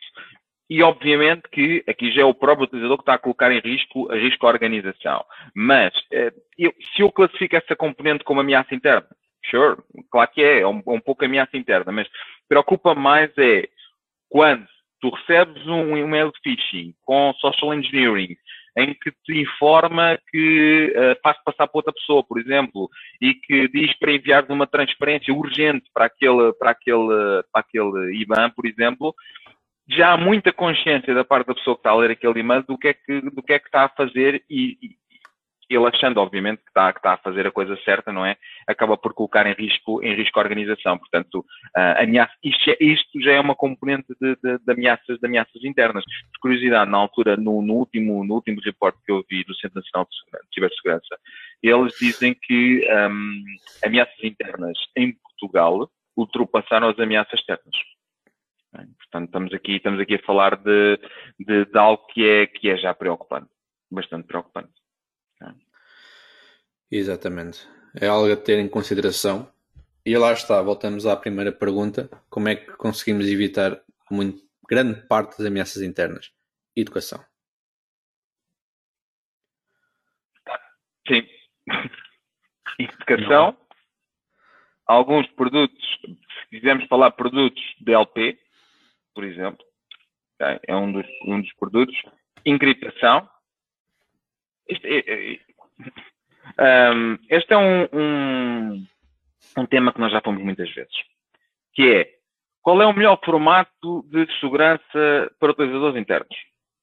[0.69, 4.11] e obviamente que aqui já é o próprio utilizador que está a colocar em risco,
[4.11, 5.25] a risco a organização.
[5.55, 9.07] Mas, eh, eu, se eu classifico essa componente como ameaça interna,
[9.49, 9.77] sure,
[10.11, 12.09] claro que é, é um, um pouco ameaça interna, mas
[12.49, 13.69] preocupa mais é
[14.29, 14.67] quando
[15.01, 18.37] tu recebes um e-mail de phishing com social engineering,
[18.77, 23.69] em que te informa que uh, faz passar para outra pessoa, por exemplo, e que
[23.69, 29.15] diz para enviar uma transferência urgente para aquele, para aquele, para aquele IBAN, por exemplo,
[29.89, 32.77] já há muita consciência da parte da pessoa que está a ler aquele e-mail do
[32.77, 34.77] que é que, do que, é que está a fazer e,
[35.69, 38.37] ele achando, obviamente, que está, que está, a fazer a coisa certa, não é?
[38.67, 40.99] Acaba por colocar em risco, em risco a organização.
[40.99, 41.41] Portanto,
[41.77, 46.05] uh, ameaça, isto, isto, já é uma componente de, de, de, ameaças, de ameaças internas.
[46.33, 49.81] Por curiosidade, na altura, no, no, último, no último report que eu vi do Centro
[49.81, 51.19] Nacional de Cibersegurança,
[51.63, 53.45] eles dizem que um,
[53.85, 57.77] ameaças internas em Portugal ultrapassaram as ameaças externas.
[58.99, 60.99] Portanto, estamos aqui, estamos aqui a falar de,
[61.41, 63.49] de, de algo que é, que é já preocupante,
[63.91, 64.73] bastante preocupante.
[66.91, 67.67] Exatamente.
[67.95, 69.51] É algo a ter em consideração.
[70.05, 75.39] E lá está, voltamos à primeira pergunta: como é que conseguimos evitar muito, grande parte
[75.39, 76.33] das ameaças internas?
[76.77, 77.25] Educação.
[81.09, 81.27] Sim.
[82.79, 83.47] Educação.
[83.53, 83.67] Não.
[84.87, 88.39] Alguns produtos, se quisermos falar produtos DLP,
[89.13, 89.65] por exemplo,
[90.39, 91.97] é um dos, um dos produtos.
[92.45, 93.29] Encriptação.
[94.69, 95.41] Este é,
[96.59, 98.87] é, um, este é um, um,
[99.59, 100.95] um tema que nós já fomos muitas vezes,
[101.73, 102.17] que é
[102.63, 106.37] qual é o melhor formato de segurança para utilizadores internos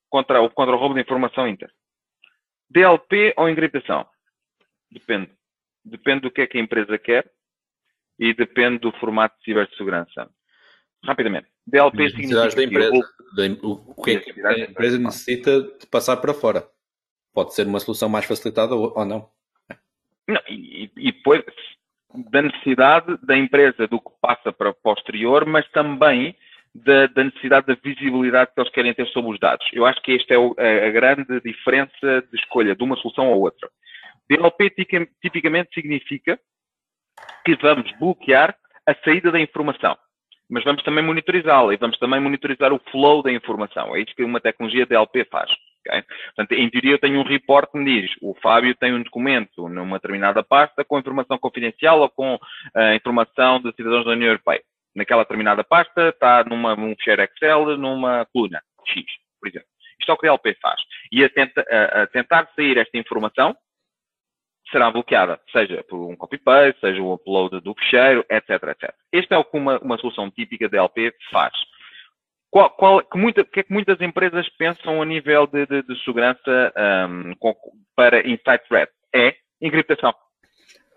[0.10, 1.74] contra o, contra o roubo de informação interna?
[2.70, 4.08] DLP ou encriptação?
[4.90, 5.30] Depende.
[5.84, 7.30] Depende do que é que a empresa quer
[8.18, 10.30] e depende do formato de cibersegurança.
[11.04, 11.50] Rapidamente.
[11.68, 12.96] DLP significa da empresa.
[13.62, 13.72] Eu...
[13.86, 16.66] o que é que a empresa necessita de passar para fora?
[17.34, 19.30] Pode ser uma solução mais facilitada ou não?
[20.28, 21.44] não e, e depois
[22.30, 26.36] da necessidade da empresa do que passa para o posterior, mas também
[26.74, 29.68] da, da, necessidade da visibilidade que eles querem ter sobre os dados.
[29.74, 33.70] Eu acho que esta é a grande diferença de escolha de uma solução ou outra.
[34.30, 34.70] DLP
[35.22, 36.40] tipicamente significa
[37.46, 38.56] que vamos bloquear
[38.88, 39.98] a saída da informação,
[40.50, 43.96] mas vamos também monitorizá-la e vamos também monitorizar o flow da informação.
[43.96, 45.52] É isso que uma tecnologia DLP faz.
[45.86, 46.04] Okay?
[46.36, 49.68] Portanto, em teoria eu tenho um report que me diz o Fábio tem um documento
[49.68, 54.62] numa determinada pasta com informação confidencial ou com uh, informação de cidadãos da União Europeia.
[54.96, 59.04] Naquela determinada pasta está numa, num ficheiro Excel, numa coluna X,
[59.40, 59.68] por exemplo.
[60.00, 60.82] Isto é o que a DLP faz.
[61.12, 63.56] E a, tenta, a, a tentar sair esta informação,
[64.72, 68.94] será bloqueada, seja por um copy-paste, seja o upload do ficheiro, etc, etc.
[69.12, 71.54] Esta é o que uma, uma solução típica de LP faz.
[72.54, 76.04] Qual, qual, que, muita, que é que muitas empresas pensam a nível de, de, de
[76.04, 76.72] segurança
[77.10, 77.56] um, com,
[77.96, 78.92] para Insight Threat?
[79.12, 80.14] É encriptação.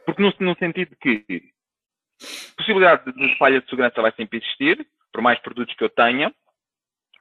[0.04, 1.24] Porque no, no sentido que
[2.58, 6.30] possibilidade de falha de segurança vai sempre existir, por mais produtos que eu tenha,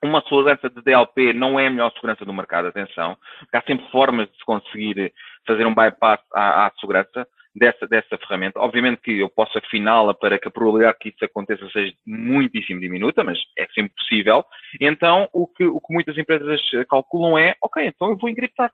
[0.03, 3.17] uma segurança de DLP não é a melhor segurança do mercado, atenção.
[3.53, 5.13] Há sempre formas de se conseguir
[5.47, 8.59] fazer um bypass à, à segurança dessa, dessa ferramenta.
[8.59, 13.23] Obviamente que eu posso afiná-la para que a probabilidade que isso aconteça seja muitíssimo diminuta,
[13.23, 14.43] mas é sempre possível.
[14.79, 18.71] Então, o que, o que muitas empresas calculam é, ok, então eu vou encriptar.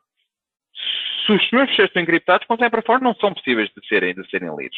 [1.25, 4.15] Se os meus fecheiros estão encriptados, quando saem para fora, não são possíveis de serem,
[4.15, 4.77] de serem lidos.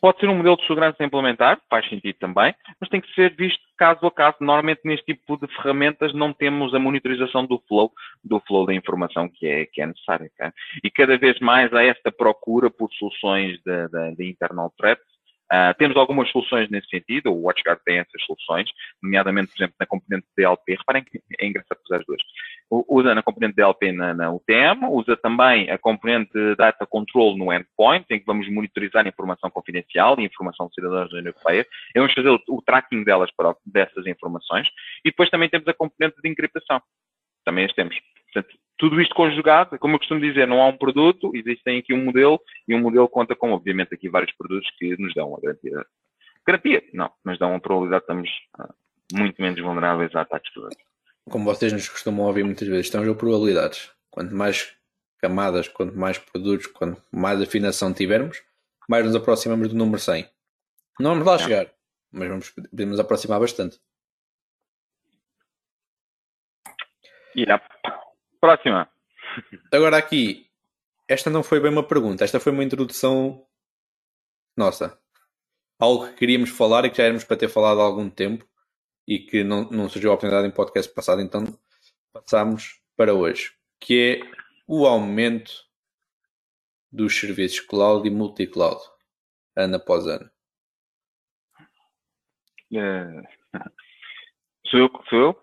[0.00, 3.34] Pode ser um modelo de segurança a implementar, faz sentido também, mas tem que ser
[3.34, 4.36] visto caso a caso.
[4.40, 9.28] Normalmente, neste tipo de ferramentas, não temos a monitorização do flow, do flow da informação
[9.28, 10.30] que é, que é necessária.
[10.84, 15.15] E cada vez mais há esta procura por soluções de, de internal threats,
[15.52, 18.68] Uh, temos algumas soluções nesse sentido, o WatchGuard tem essas soluções,
[19.02, 20.74] nomeadamente, por exemplo, na componente DLP.
[20.74, 22.20] Reparem que é engraçado usar as duas.
[22.68, 28.04] Usa na componente DLP na, na, UTM, usa também a componente Data Control no endpoint,
[28.10, 31.64] em que vamos monitorizar informação confidencial e informação de cidadãos da União Europeia.
[31.94, 34.66] Vamos fazer o, o tracking delas para, dessas informações.
[35.04, 36.82] E depois também temos a componente de encriptação.
[37.44, 37.96] Também as temos.
[38.32, 42.04] Portanto, tudo isto conjugado, como eu costumo dizer, não há um produto, existem aqui um
[42.04, 45.86] modelo, e um modelo conta com, obviamente, aqui vários produtos que nos dão a garantia.
[46.46, 50.76] Garantia, não, mas dão a probabilidade de estarmos uh, muito menos vulneráveis a ataques de
[51.30, 53.90] Como vocês nos costumam ouvir muitas vezes, estamos a probabilidades.
[54.10, 54.76] Quanto mais
[55.18, 58.42] camadas, quanto mais produtos, quanto mais afinação tivermos,
[58.88, 60.28] mais nos aproximamos do número 100.
[61.00, 61.66] Não vamos lá chegar,
[62.12, 63.78] mas vamos, podemos aproximar bastante.
[67.36, 67.62] Yeah.
[68.46, 68.88] Próxima.
[69.72, 70.48] Agora aqui,
[71.08, 73.44] esta não foi bem uma pergunta, esta foi uma introdução
[74.56, 74.96] nossa.
[75.80, 78.48] Algo que queríamos falar e que já éramos para ter falado há algum tempo
[79.04, 81.44] e que não, não surgiu a oportunidade em podcast passado, então
[82.12, 84.30] passámos para hoje, que é
[84.68, 85.52] o aumento
[86.92, 88.80] dos serviços cloud e multi-cloud,
[89.56, 90.30] ano após ano.
[92.72, 93.22] É...
[94.70, 94.90] Sou eu?
[95.10, 95.42] Sou eu?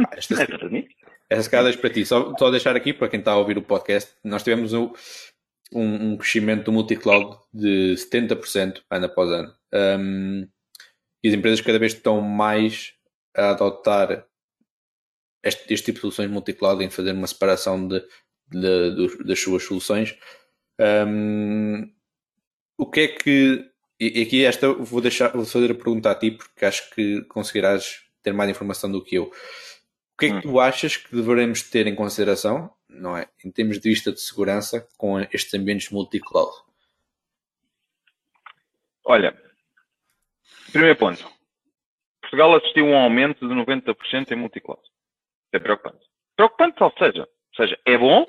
[0.00, 0.86] Ah, esta, é para mim?
[1.32, 2.04] Essa escada é para ti.
[2.04, 4.92] Só, só deixar aqui para quem está a ouvir o podcast, nós tivemos um,
[5.72, 9.54] um, um crescimento do multi-cloud de 70% ano após ano.
[9.72, 10.46] Um,
[11.24, 12.92] e as empresas cada vez estão mais
[13.34, 14.26] a adotar
[15.42, 18.00] este, este tipo de soluções multi-cloud em fazer uma separação de,
[18.50, 20.14] de, de das suas soluções.
[20.78, 21.90] Um,
[22.76, 23.64] o que é que.
[23.98, 28.02] E aqui esta vou deixar, vou fazer a pergunta a ti porque acho que conseguirás
[28.22, 29.32] ter mais informação do que eu.
[30.22, 30.52] O que é que hum.
[30.52, 33.26] tu achas que devemos ter em consideração não é?
[33.44, 36.52] Em termos de vista de segurança com estes ambientes multi-cloud?
[39.04, 39.36] Olha,
[40.70, 41.26] primeiro ponto.
[42.20, 44.82] Portugal assistiu a um aumento de 90% em multi-cloud.
[45.52, 46.04] É preocupante.
[46.36, 48.26] Preocupante, ou seja, ou seja, é bom,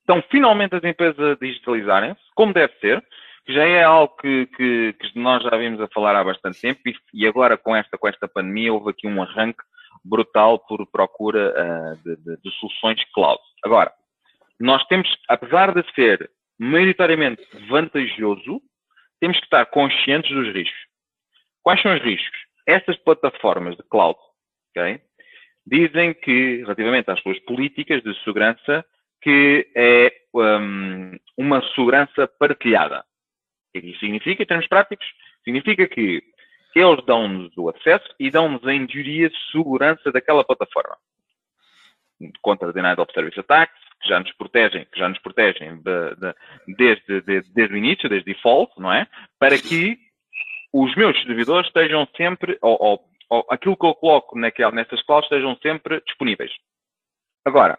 [0.00, 3.04] estão finalmente as empresas digitalizarem-se, como deve ser,
[3.44, 6.80] que já é algo que, que, que, nós já vimos a falar há bastante tempo
[6.86, 9.62] e, e, agora com esta, com esta pandemia houve aqui um arranque
[10.04, 13.40] brutal por procura uh, de, de, de, soluções cloud.
[13.64, 13.92] Agora,
[14.60, 18.60] nós temos, apesar de ser maioritariamente vantajoso,
[19.20, 20.78] temos que estar conscientes dos riscos.
[21.62, 22.38] Quais são os riscos?
[22.66, 24.18] Essas plataformas de cloud
[24.70, 25.00] okay,
[25.66, 28.84] dizem que, relativamente às suas políticas de segurança,
[29.20, 33.04] que é um, uma segurança partilhada.
[33.74, 35.06] O que isso significa, em termos práticos?
[35.44, 36.22] Significa que
[36.74, 40.96] eles dão-nos o acesso e dão-nos, em teoria, segurança daquela plataforma.
[42.42, 46.34] Contra Denied of Service Attacks, que já nos protegem, que já nos protegem de, de,
[46.76, 49.06] desde, de, desde o início, desde default, não é?
[49.38, 49.98] Para que
[50.72, 55.30] os meus servidores estejam sempre, ou, ou, ou aquilo que eu coloco naquela, nessas clouds
[55.30, 56.52] estejam sempre disponíveis.
[57.44, 57.78] Agora,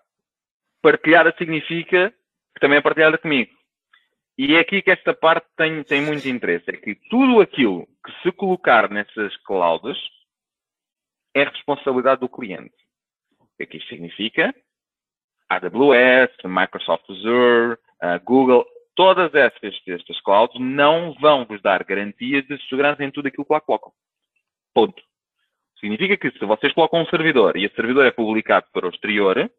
[0.82, 2.14] partilhada significa
[2.54, 3.52] que também é partilhada comigo.
[4.42, 6.70] E é aqui que esta parte tem, tem muito interesse.
[6.70, 9.98] É que tudo aquilo que se colocar nessas clouds
[11.36, 12.74] é responsabilidade do cliente.
[13.38, 14.56] O que é que isto significa?
[15.50, 17.78] AWS, Microsoft Azure,
[18.24, 18.66] Google,
[18.96, 23.52] todas essas, estas clouds não vão vos dar garantia de segurança em tudo aquilo que
[23.52, 23.92] lá colocam.
[24.74, 25.04] Ponto.
[25.82, 29.52] Significa que se vocês colocam um servidor e esse servidor é publicado para o exterior,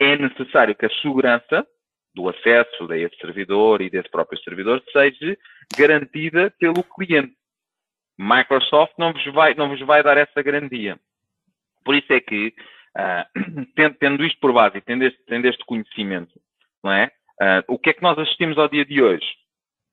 [0.00, 1.66] é necessário que a segurança
[2.16, 5.36] do acesso a esse servidor e desse próprio servidor seja
[5.78, 7.36] garantida pelo cliente.
[8.18, 10.98] Microsoft não vos vai, não vos vai dar essa garantia.
[11.84, 12.54] Por isso é que,
[12.96, 16.40] uh, tendo, tendo, isto por base tendo este, tendo este conhecimento,
[16.82, 17.12] não é?
[17.40, 19.26] Uh, o que é que nós assistimos ao dia de hoje?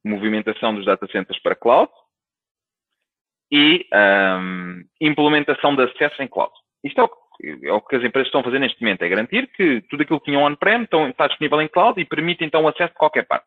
[0.06, 1.92] Movimentação dos data centers para cloud
[3.52, 6.54] e um, implementação de acesso em cloud.
[6.84, 9.10] Isto é o que é o que as empresas estão a fazer neste momento, é
[9.10, 12.68] garantir que tudo aquilo que tinham on-prem está disponível em cloud e permite então o
[12.68, 13.46] acesso de qualquer parte.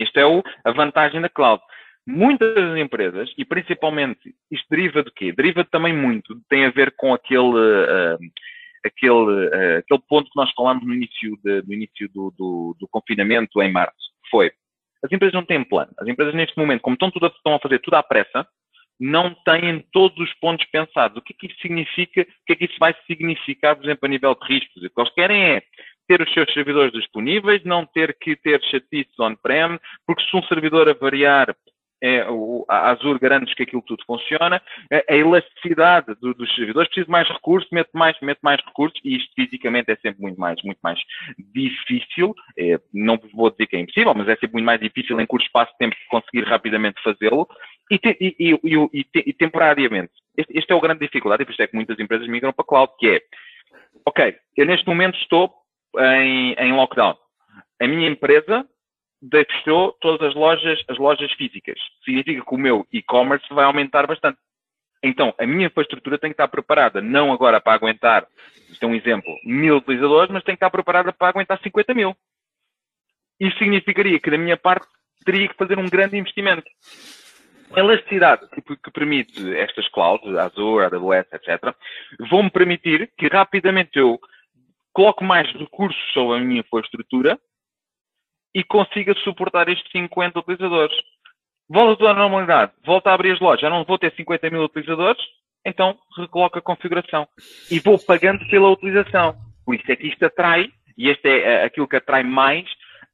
[0.00, 1.62] Isto é o, a vantagem da cloud.
[2.06, 5.32] Muitas empresas, e principalmente, isto deriva de quê?
[5.32, 8.18] Deriva também muito, tem a ver com aquele, uh,
[8.84, 12.88] aquele, uh, aquele ponto que nós falámos no início, de, no início do, do, do,
[12.88, 14.50] confinamento em março, que foi,
[15.04, 15.92] as empresas não têm plano.
[15.96, 18.46] As empresas neste momento, como estão, tudo, estão a fazer tudo à pressa,
[19.02, 21.16] não têm todos os pontos pensados.
[21.16, 22.22] O que é que isso significa?
[22.22, 24.76] O que é que isso vai significar, por exemplo, a nível de riscos?
[24.76, 25.62] O que eles querem é
[26.06, 29.76] ter os seus servidores disponíveis, não ter que ter chatices on-prem,
[30.06, 31.52] porque se um servidor a variar
[32.02, 36.88] é, o, a Azure garante que aquilo tudo funciona, a, a elasticidade do, dos servidores
[36.88, 40.38] precisa de mais recursos, mete mais, mete mais recursos e isto fisicamente é sempre muito
[40.38, 40.98] mais, muito mais
[41.38, 42.34] difícil.
[42.58, 45.46] É, não vou dizer que é impossível, mas é sempre muito mais difícil em curto
[45.46, 47.46] espaço de tempo conseguir rapidamente fazê-lo
[47.88, 50.12] e, te, e, e, e, temporariamente.
[50.36, 52.64] Este, este é o grande dificuldade e por isso é que muitas empresas migram para
[52.64, 53.20] cloud, que é,
[54.04, 55.52] ok, eu neste momento estou
[55.98, 57.16] em, em lockdown.
[57.80, 58.66] A minha empresa
[59.30, 61.78] fechou todas as lojas, as lojas físicas.
[62.04, 64.38] Significa que o meu e-commerce vai aumentar bastante.
[65.02, 68.26] Então, a minha infraestrutura tem que estar preparada, não agora para aguentar,
[68.70, 72.16] isto é um exemplo, mil utilizadores, mas tem que estar preparada para aguentar 50 mil.
[73.40, 74.86] Isso significaria que, da minha parte,
[75.24, 76.68] teria que fazer um grande investimento.
[77.74, 81.74] A elasticidade que, que permite estas clouds, Azure, AWS, etc.,
[82.30, 84.20] vão-me permitir que rapidamente eu
[84.92, 87.40] coloque mais recursos sobre a minha infraestrutura
[88.54, 90.96] e consiga suportar estes 50 utilizadores.
[91.68, 95.22] Volta à normalidade, volta a abrir as lojas, já não vou ter 50 mil utilizadores,
[95.64, 97.26] então recoloco a configuração.
[97.70, 99.36] E vou pagando pela utilização.
[99.64, 102.66] Por isso é que isto atrai, e este é eh, aquilo que atrai mais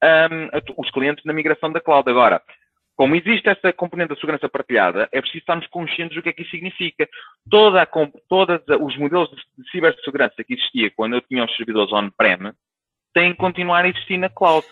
[0.02, 2.08] um, os clientes na migração da cloud.
[2.08, 2.42] Agora,
[2.96, 6.42] como existe essa componente da segurança partilhada, é preciso estarmos conscientes do que é que
[6.42, 7.08] isso significa.
[7.48, 7.86] Toda a,
[8.28, 12.52] todos os modelos de cibersegurança que existia quando eu tinha os servidores on-prem
[13.14, 14.66] têm que continuar a existir na cloud.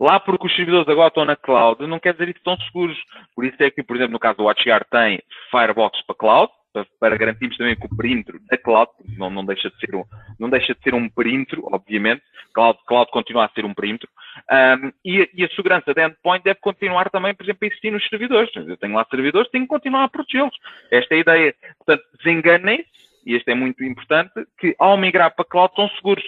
[0.00, 2.98] Lá porque os servidores agora estão na cloud, não quer dizer que estão seguros.
[3.34, 6.52] Por isso é que, por exemplo, no caso do WatchGuard tem Firebox para cloud,
[6.98, 10.04] para garantirmos também que o perímetro da cloud não, não, deixa de ser um,
[10.38, 12.22] não deixa de ser um perímetro, obviamente,
[12.54, 14.08] cloud, cloud continua a ser um perímetro,
[14.50, 18.06] um, e, e, a segurança da endpoint deve continuar também, por exemplo, a existir nos
[18.08, 18.50] servidores.
[18.54, 20.54] Eu tenho lá servidores, tenho que continuar a protegê-los.
[20.90, 21.54] Esta é a ideia.
[21.78, 22.86] Portanto, desenganem-se,
[23.26, 26.24] e isto é muito importante, que ao migrar para cloud estão seguros.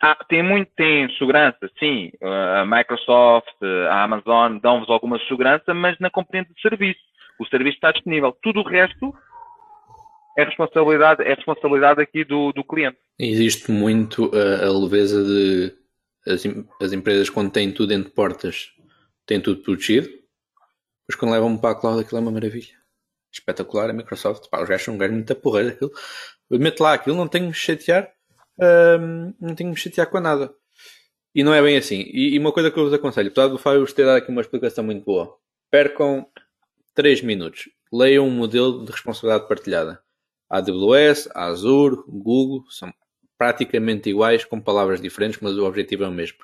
[0.00, 2.12] Ah, tem muito, tem segurança, sim.
[2.22, 3.56] A Microsoft,
[3.90, 7.00] a Amazon dão-vos alguma segurança, mas na componente de serviço.
[7.38, 8.36] O serviço está disponível.
[8.42, 9.14] Tudo o resto
[10.36, 12.98] é responsabilidade, é responsabilidade aqui do, do cliente.
[13.18, 15.74] Existe muito a, a leveza de
[16.26, 16.42] as,
[16.82, 18.72] as, empresas quando têm tudo entre portas,
[19.24, 20.08] têm tudo protegido,
[21.08, 22.74] mas quando levam para a cloud aquilo é uma maravilha.
[23.32, 25.92] Espetacular, a Microsoft, pá, os gajos são um gajo muito porreiro aquilo.
[26.50, 28.10] Mete lá aquilo, não tenho que chatear,
[28.58, 30.54] não tenho que me chatear com nada.
[31.34, 32.00] E não é bem assim.
[32.08, 34.40] E, e uma coisa que eu vos aconselho, apesar do Fábio ter dado aqui uma
[34.40, 35.36] explicação muito boa,
[35.70, 36.26] percam
[36.94, 40.00] 3 minutos, leiam um modelo de responsabilidade partilhada.
[40.48, 42.92] A AWS, a Azure, Google, são
[43.36, 46.38] praticamente iguais, com palavras diferentes, mas o objetivo é o mesmo.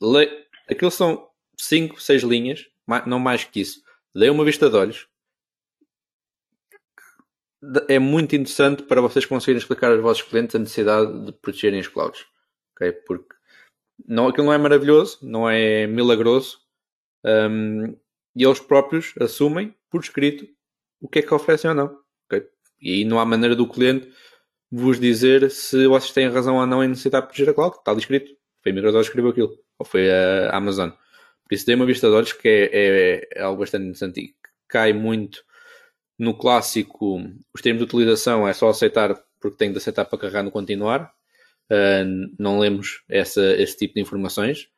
[0.00, 0.46] Le...
[0.68, 1.28] Aquilo são
[1.58, 2.66] 5, 6 linhas,
[3.06, 3.82] não mais que isso.
[4.14, 5.08] Dê uma vista de olhos.
[7.88, 11.88] É muito interessante para vocês conseguirem explicar aos vossos clientes a necessidade de protegerem os
[11.88, 12.26] clouds.
[12.74, 12.92] Okay?
[12.92, 13.34] Porque
[14.06, 16.58] não, aquilo não é maravilhoso, não é milagroso.
[17.24, 17.96] Um,
[18.34, 20.46] e eles próprios assumem, por escrito,
[21.00, 21.98] o que é que oferecem ou não.
[22.26, 22.48] Okay?
[22.80, 24.12] E aí não há maneira do cliente
[24.70, 27.76] vos dizer se vocês têm razão ou não em necessitar de proteger a cloud.
[27.76, 28.32] Está ali escrito.
[28.62, 29.58] Foi a Microsoft que escreveu aquilo.
[29.78, 30.90] Ou foi a Amazon.
[31.44, 34.34] Por isso dei uma vista de olhos que é, é, é algo bastante interessante e
[34.66, 35.44] cai muito
[36.22, 37.20] no clássico.
[37.52, 41.12] Os termos de utilização é só aceitar porque tem de aceitar para carregar no continuar.
[41.68, 44.68] Uh, não lemos essa, esse tipo de informações,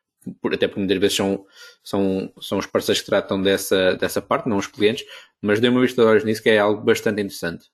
[0.52, 1.44] até porque muitas vezes são,
[1.82, 5.04] são, são os parceiros que tratam dessa, dessa parte, não os clientes,
[5.42, 7.66] mas dei uma vista de olhos nisso que é algo bastante interessante.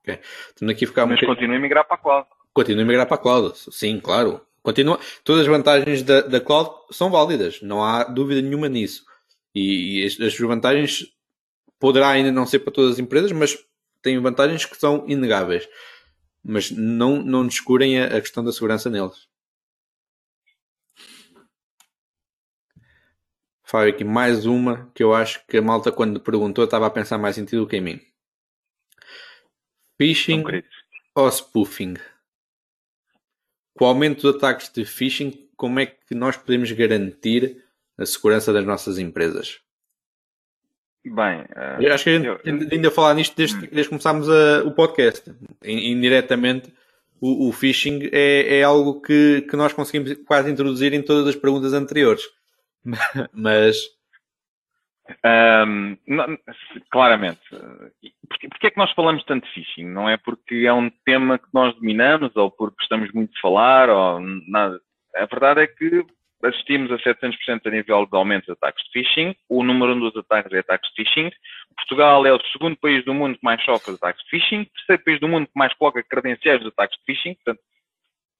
[0.00, 0.18] Okay.
[0.68, 1.26] Aqui a ficar Mas muito...
[1.26, 2.28] continua a migrar para a cloud.
[2.52, 4.40] Continua a migrar para a cloud, sim, claro.
[4.62, 4.98] Continua...
[5.22, 9.04] Todas as vantagens da, da cloud são válidas, não há dúvida nenhuma nisso.
[9.54, 11.14] E, e as, as vantagens
[11.84, 13.62] poderá ainda não ser para todas as empresas, mas
[14.00, 15.68] têm vantagens que são inegáveis.
[16.42, 19.28] Mas não, não descurem a, a questão da segurança neles.
[23.62, 27.18] Fábio, aqui mais uma que eu acho que a malta, quando perguntou, estava a pensar
[27.18, 28.00] mais em ti do que em mim.
[29.98, 30.42] Phishing
[31.14, 31.96] ou spoofing?
[33.76, 37.62] Com o aumento de ataques de phishing, como é que nós podemos garantir
[37.98, 39.63] a segurança das nossas empresas?
[41.04, 42.40] Bem, uh, eu acho que a gente eu,
[42.72, 45.30] ainda falar nisto desde, desde que começámos a, o podcast.
[45.62, 46.72] Indiretamente,
[47.20, 51.36] o, o phishing é, é algo que, que nós conseguimos quase introduzir em todas as
[51.36, 52.22] perguntas anteriores.
[53.32, 53.76] Mas
[55.66, 56.38] um, não,
[56.90, 57.40] claramente.
[58.28, 59.86] Porquê, porquê é que nós falamos tanto de phishing?
[59.86, 63.90] Não é porque é um tema que nós dominamos ou porque gostamos muito de falar
[63.90, 64.80] ou nada.
[65.14, 66.04] A verdade é que
[66.46, 69.34] assistimos a 700% a nível de aumento de ataques de phishing.
[69.48, 71.30] O número um dos ataques é ataques de phishing.
[71.76, 74.62] Portugal é o segundo país do mundo que mais sofre de ataques de phishing.
[74.62, 77.34] O terceiro país do mundo que mais coloca credenciais de ataques de phishing.
[77.34, 77.60] Portanto,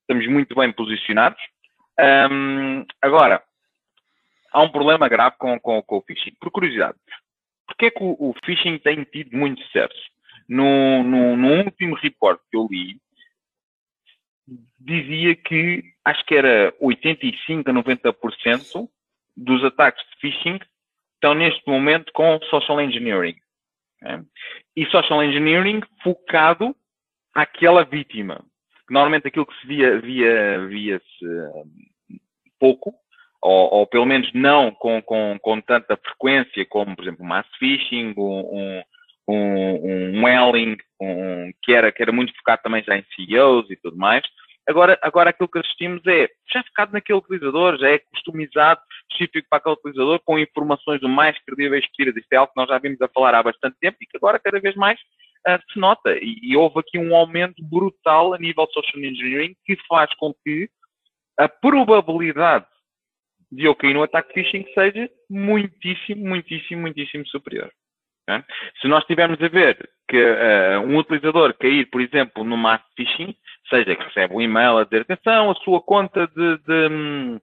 [0.00, 1.40] estamos muito bem posicionados.
[1.98, 3.42] Um, agora,
[4.52, 6.34] há um problema grave com, com, com o phishing.
[6.40, 6.98] Por curiosidade,
[7.66, 10.14] porquê é que o, o phishing tem tido muito sucesso?
[10.48, 12.98] No, no, no, último report que eu li,
[14.78, 18.88] dizia que acho que era 85 a 90%
[19.36, 20.60] dos ataques de phishing
[21.14, 23.36] estão neste momento com social engineering.
[24.02, 24.24] Né?
[24.76, 26.76] E social engineering focado
[27.34, 28.44] àquela vítima.
[28.88, 31.64] Normalmente aquilo que se via, via, via-se um,
[32.60, 32.94] pouco
[33.40, 38.14] ou, ou pelo menos não com, com, com tanta frequência como, por exemplo, mass phishing,
[38.16, 38.82] um,
[39.28, 43.76] um, um, Welling, um, que, era, que era muito focado também já em CEOs e
[43.76, 44.24] tudo mais.
[44.66, 49.58] Agora, agora aquilo que assistimos é já focado naquele utilizador, já é customizado específico para
[49.58, 52.16] aquele utilizador, com informações o mais credíveis possíveis.
[52.16, 54.38] Isto é algo que nós já vimos a falar há bastante tempo e que agora
[54.38, 54.98] cada vez mais
[55.46, 56.16] uh, se nota.
[56.16, 60.34] E, e, houve aqui um aumento brutal a nível de social engineering que faz com
[60.42, 60.70] que
[61.38, 62.66] a probabilidade
[63.52, 67.70] de eu cair no ataque phishing seja muitíssimo, muitíssimo, muitíssimo superior.
[68.80, 73.34] Se nós tivermos a ver que uh, um utilizador cair, por exemplo, no mass phishing,
[73.68, 77.40] seja que recebe um e-mail a dizer atenção, a sua conta de, de,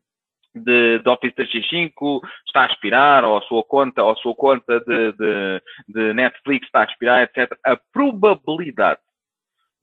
[0.56, 4.80] de, de Office 365 está a expirar, ou a sua conta, ou a sua conta
[4.82, 7.52] de, de, de Netflix está a expirar, etc.
[7.64, 9.00] A probabilidade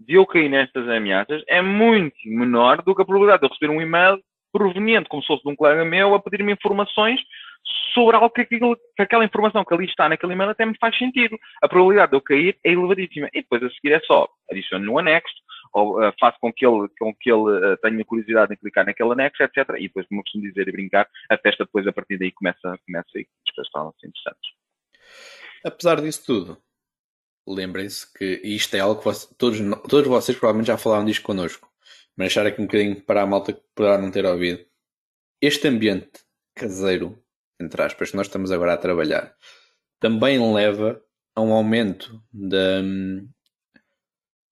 [0.00, 3.72] de eu cair nestas ameaças é muito menor do que a probabilidade de eu receber
[3.72, 4.20] um e-mail
[4.52, 7.20] proveniente, como se fosse de um colega meu, a pedir-me informações
[7.94, 10.96] sobre algo que, aquilo, que aquela informação que ali está naquele e-mail até me faz
[10.96, 11.38] sentido.
[11.62, 13.28] A probabilidade de eu cair é elevadíssima.
[13.32, 15.34] E depois a seguir é só adiciono no anexo,
[15.72, 19.12] ou uh, faço com que ele, com que ele uh, tenha curiosidade em clicar naquele
[19.12, 19.56] anexo, etc.
[19.78, 22.78] E depois, como eu costumo dizer e brincar, a festa depois a partir daí começa,
[22.86, 24.50] começa aí, as coisas assim interessantes.
[25.64, 26.58] Apesar disso tudo,
[27.46, 31.68] lembrem-se que isto é algo que todos, todos vocês provavelmente já falaram disto connosco
[32.18, 34.66] mas deixar aqui um bocadinho para a malta que poderá não ter ouvido.
[35.40, 37.16] Este ambiente caseiro,
[37.60, 39.34] entre aspas, que nós estamos agora a trabalhar,
[40.00, 41.00] também leva
[41.34, 42.82] a um aumento da,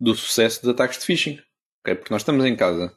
[0.00, 1.40] do sucesso de ataques de phishing.
[1.80, 1.94] Okay?
[1.94, 2.96] Porque nós estamos em casa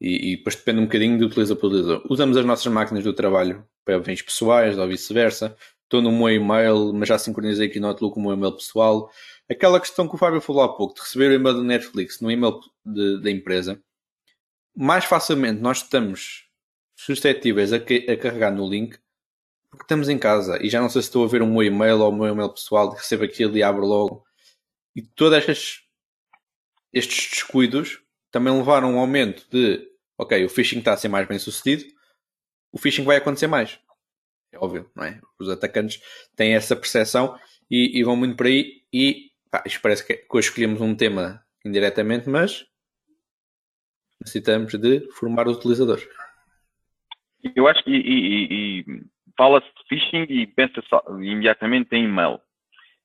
[0.00, 2.06] e, e depois depende um bocadinho do utilizador para utilizador.
[2.10, 5.56] Usamos as nossas máquinas do trabalho para fins pessoais ou vice-versa.
[5.84, 9.10] Estou no meu e-mail, mas já sincronizei aqui no Outlook o meu e-mail pessoal.
[9.50, 12.30] Aquela questão que o Fábio falou há pouco, de receber o e-mail do Netflix no
[12.30, 13.82] e-mail da empresa,
[14.76, 16.46] mais facilmente nós estamos
[16.94, 18.98] suscetíveis a, a, carregar no link
[19.70, 22.00] porque estamos em casa e já não sei se estou a ver o meu e-mail
[22.00, 24.24] ou o meu e-mail pessoal, recebo aquilo e abro logo.
[24.94, 25.82] E todas estas
[26.92, 31.28] estes descuidos também levaram a um aumento de ok, o phishing está a ser mais
[31.28, 31.84] bem sucedido,
[32.72, 33.78] o phishing vai acontecer mais.
[34.50, 35.20] É óbvio, não é?
[35.38, 36.00] Os atacantes
[36.34, 37.38] têm essa percepção
[37.70, 40.94] e, e vão muito por aí e pá, isto parece que, que hoje escolhemos um
[40.94, 42.66] tema indiretamente, mas
[44.20, 46.08] necessitamos de formar os utilizadores.
[47.54, 48.84] Eu acho que e, e
[49.38, 50.82] fala-se de phishing e pensa
[51.20, 52.40] imediatamente em e-mail.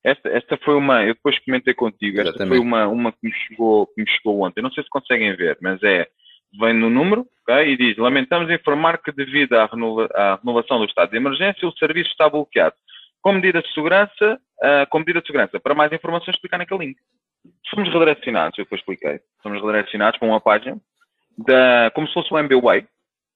[0.04, 2.58] Esta, esta foi uma, eu depois comentei contigo, esta Exatamente.
[2.58, 4.62] foi uma, uma que, me chegou, que me chegou ontem.
[4.62, 6.08] Não sei se conseguem ver, mas é,
[6.60, 10.86] vem no número okay, e diz: Lamentamos informar que, devido à, renova, à renovação do
[10.86, 12.76] estado de emergência, o serviço está bloqueado.
[13.22, 15.58] Com medida de segurança, uh, com medida de segurança.
[15.58, 16.98] Para mais informações, clicar naquele link.
[17.70, 19.22] Somos redirecionados, eu depois expliquei.
[19.42, 20.78] Somos redirecionados para uma página,
[21.38, 22.86] da, como se fosse o MBWay,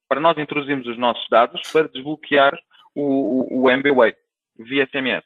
[0.06, 2.58] para nós introduzirmos os nossos dados para desbloquear
[2.94, 4.14] o, o, MBWay
[4.58, 5.24] via SMS.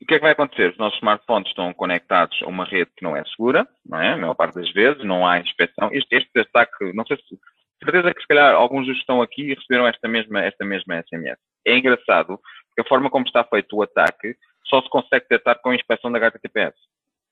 [0.00, 0.70] E o que é que vai acontecer?
[0.70, 4.12] Os nossos smartphones estão conectados a uma rede que não é segura, não é?
[4.12, 5.88] A maior parte das vezes, não há inspeção.
[5.92, 7.38] Este, este ataque, não sei se,
[7.82, 11.38] certeza que se calhar alguns dos que estão aqui receberam esta mesma, esta mesma SMS.
[11.66, 15.70] É engraçado, porque a forma como está feito o ataque só se consegue detectar com
[15.70, 16.74] a inspeção da HTTPS.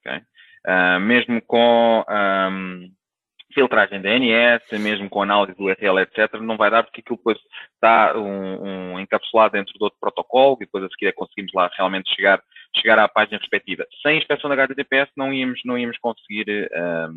[0.01, 0.19] Okay?
[0.67, 2.91] Uh, mesmo com um,
[3.55, 7.39] filtragem da DNS, mesmo com análise do URL, etc., não vai dar porque aquilo depois
[7.75, 11.71] está um, um encapsulado dentro de outro protocolo e depois a seguir é conseguimos lá
[11.77, 12.43] realmente chegar,
[12.77, 13.87] chegar à página respectiva.
[14.03, 17.15] Sem inspeção da HTTPS não íamos, não íamos conseguir um,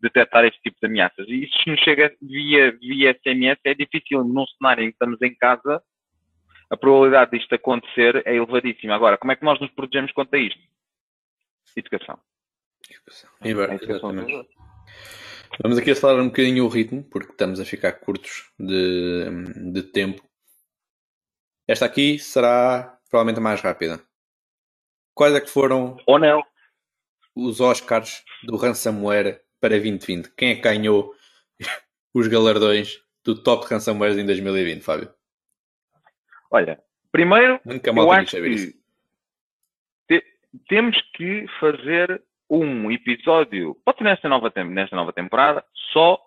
[0.00, 1.28] detectar este tipo de ameaças.
[1.28, 5.34] E isso nos chega via, via SMS, é difícil num cenário em que estamos em
[5.34, 5.82] casa,
[6.70, 8.94] a probabilidade disto acontecer é elevadíssima.
[8.94, 10.60] Agora, como é que nós nos protegemos contra isto?
[11.76, 12.18] Educação.
[12.90, 13.30] Educação.
[13.42, 14.12] É, educação
[15.62, 20.22] Vamos aqui acelerar um bocadinho o ritmo, porque estamos a ficar curtos de, de tempo.
[21.66, 24.02] Esta aqui será provavelmente a mais rápida.
[25.14, 26.42] Quais é que foram Ou não.
[27.34, 30.30] os Oscars do Ransomware para 2020?
[30.36, 31.14] Quem é que ganhou
[32.12, 35.14] os galardões do Top Ransomware em 2020, Fábio?
[36.50, 38.76] Olha, primeiro, eu acho que
[40.08, 40.24] te,
[40.68, 46.20] temos que fazer um episódio, pode ser nesta nova, nesta nova temporada, só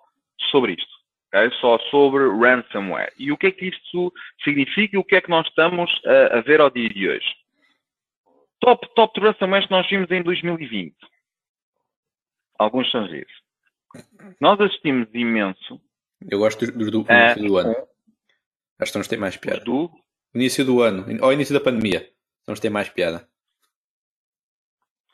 [0.49, 0.97] sobre isto.
[1.27, 1.51] Okay?
[1.59, 3.13] Só sobre ransomware.
[3.17, 4.13] E o que é que isto
[4.43, 7.27] significa e o que é que nós estamos a, a ver ao dia de hoje?
[8.59, 10.95] Top, top de ransomware que nós vimos em 2020.
[12.57, 13.47] Alguns são esses.
[14.41, 15.79] Nós assistimos imenso.
[16.29, 17.75] Eu gosto do, do, do início do ano.
[18.79, 19.63] Acho que nos tem mais piada.
[19.63, 19.91] Do...
[20.33, 22.07] Início do ano, ou início da pandemia.
[22.47, 23.27] Nos tem mais piada.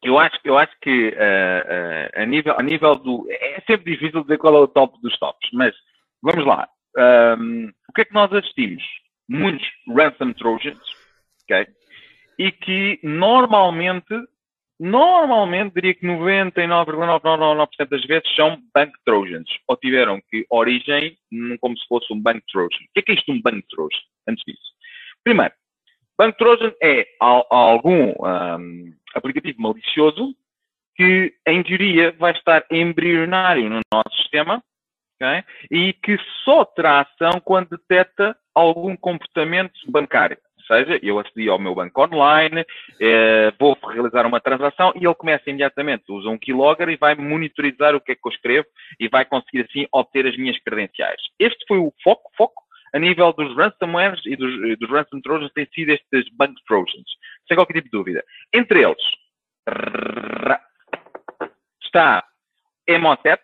[0.03, 3.25] Eu acho, eu acho que uh, uh, a, nível, a nível do.
[3.29, 5.73] É sempre difícil dizer qual é o top dos tops, mas
[6.21, 6.67] vamos lá.
[6.97, 8.83] Um, o que é que nós assistimos?
[9.29, 10.79] Muitos ransom trojans,
[11.43, 11.65] ok?
[12.37, 14.13] E que normalmente,
[14.79, 21.17] normalmente, diria que 99,999% das vezes são bank trojans, ou tiveram que origem
[21.61, 22.83] como se fosse um bank trojan.
[22.83, 24.01] O que é que é isto um bank trojan?
[24.27, 24.73] Antes disso.
[25.23, 25.53] Primeiro,
[26.17, 28.13] bank trojan é algum.
[28.19, 30.35] Um, aplicativo malicioso
[30.95, 34.63] que, em teoria, vai estar embrionário no nosso sistema
[35.15, 35.43] okay?
[35.71, 40.37] e que só terá ação quando detecta algum comportamento bancário.
[40.57, 42.65] Ou seja, eu acedi ao meu banco online,
[42.99, 47.93] eh, vou realizar uma transação e ele começa imediatamente, usa um keylogger e vai monitorizar
[47.93, 51.21] o que é que eu escrevo e vai conseguir assim obter as minhas credenciais.
[51.37, 52.62] Este foi o foco, foco
[52.93, 57.09] a nível dos ransomwares e dos, dos ransom trojans tem sido estes bank trojans,
[57.47, 58.23] sem qualquer tipo de dúvida.
[58.53, 59.03] Entre eles
[61.83, 62.23] está
[62.87, 63.41] Emotet.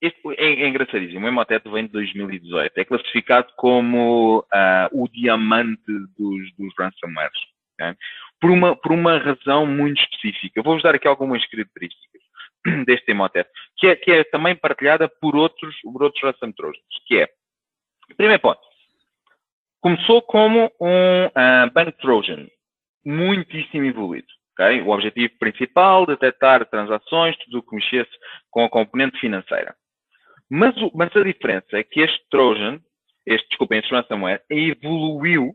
[0.00, 1.26] Este é, é engraçadíssimo.
[1.26, 2.78] O Emotet vem de 2018.
[2.78, 5.82] É classificado como uh, o diamante
[6.16, 7.38] dos, dos ransomwares.
[8.40, 10.62] Por, uma, por uma razão muito específica.
[10.62, 12.22] Vou-vos dar aqui algumas características
[12.86, 17.20] deste Emotet, que é, que é também partilhada por outros, por outros ransom trojans, que
[17.20, 17.28] é,
[18.16, 18.60] primeiro ponto,
[19.80, 22.48] Começou como um uh, Bank Trojan,
[23.04, 24.26] muitíssimo evoluído.
[24.52, 24.82] Okay?
[24.82, 28.10] O objetivo principal, detectar transações, tudo o que mexesse
[28.50, 29.76] com a componente financeira.
[30.50, 32.80] Mas, mas, a diferença é que este Trojan,
[33.24, 35.54] este, desculpem, este ransomware, evoluiu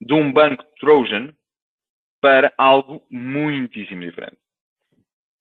[0.00, 1.32] de um banco Trojan
[2.20, 4.36] para algo muitíssimo diferente.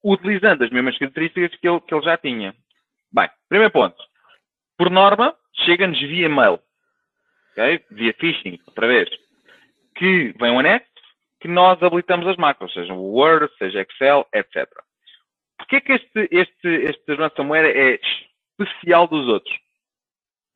[0.04, 2.56] Utilizando as mesmas características que ele, que ele já tinha.
[3.12, 3.98] Bem, primeiro ponto.
[4.78, 5.36] Por norma,
[5.66, 6.60] chega-nos via mail.
[7.52, 7.84] Okay?
[7.92, 9.10] Via phishing, outra vez.
[9.96, 10.92] Que vem um anexo
[11.42, 14.68] que nós habilitamos as macros, seja o Word, seja Excel, etc.
[15.58, 18.00] Porquê que este, este, este ransomware é
[18.60, 19.56] especial dos outros?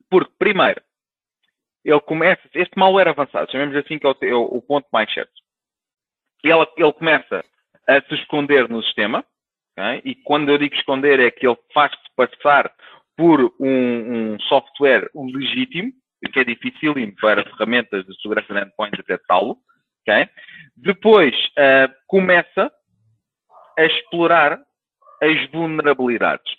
[0.08, 0.80] Porque, primeiro,
[1.84, 5.32] ele começa, este malware avançado, chamemos assim que é o, é o ponto mais certo.
[6.42, 7.44] Ele, ele começa
[7.88, 9.24] a se esconder no sistema,
[9.72, 10.02] okay?
[10.04, 12.72] e quando eu digo esconder é que ele faz-se passar
[13.16, 15.92] por um, um, software legítimo,
[16.32, 19.58] que é difícil para ferramentas de segurança de endpoint detectá-lo,
[20.02, 20.28] okay?
[20.76, 22.70] Depois uh, começa
[23.78, 24.60] a explorar
[25.22, 26.52] as vulnerabilidades.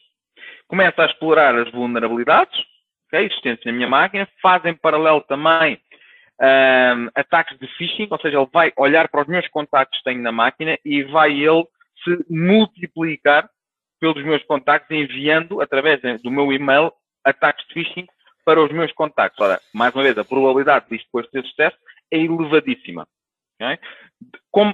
[0.67, 2.59] Começa a explorar as vulnerabilidades
[3.07, 5.81] okay, existentes na minha máquina, faz em paralelo também
[6.39, 10.21] um, ataques de phishing, ou seja, ele vai olhar para os meus contactos que tenho
[10.21, 11.65] na máquina e vai ele
[12.03, 13.49] se multiplicar
[13.99, 16.91] pelos meus contactos, enviando através do meu e-mail
[17.25, 18.07] ataques de phishing
[18.47, 19.45] para os meus contactos.
[19.45, 21.75] Ora, mais uma vez, a probabilidade disto depois ter sucesso
[22.09, 23.05] é elevadíssima.
[23.55, 23.77] Okay?
[24.49, 24.73] Como,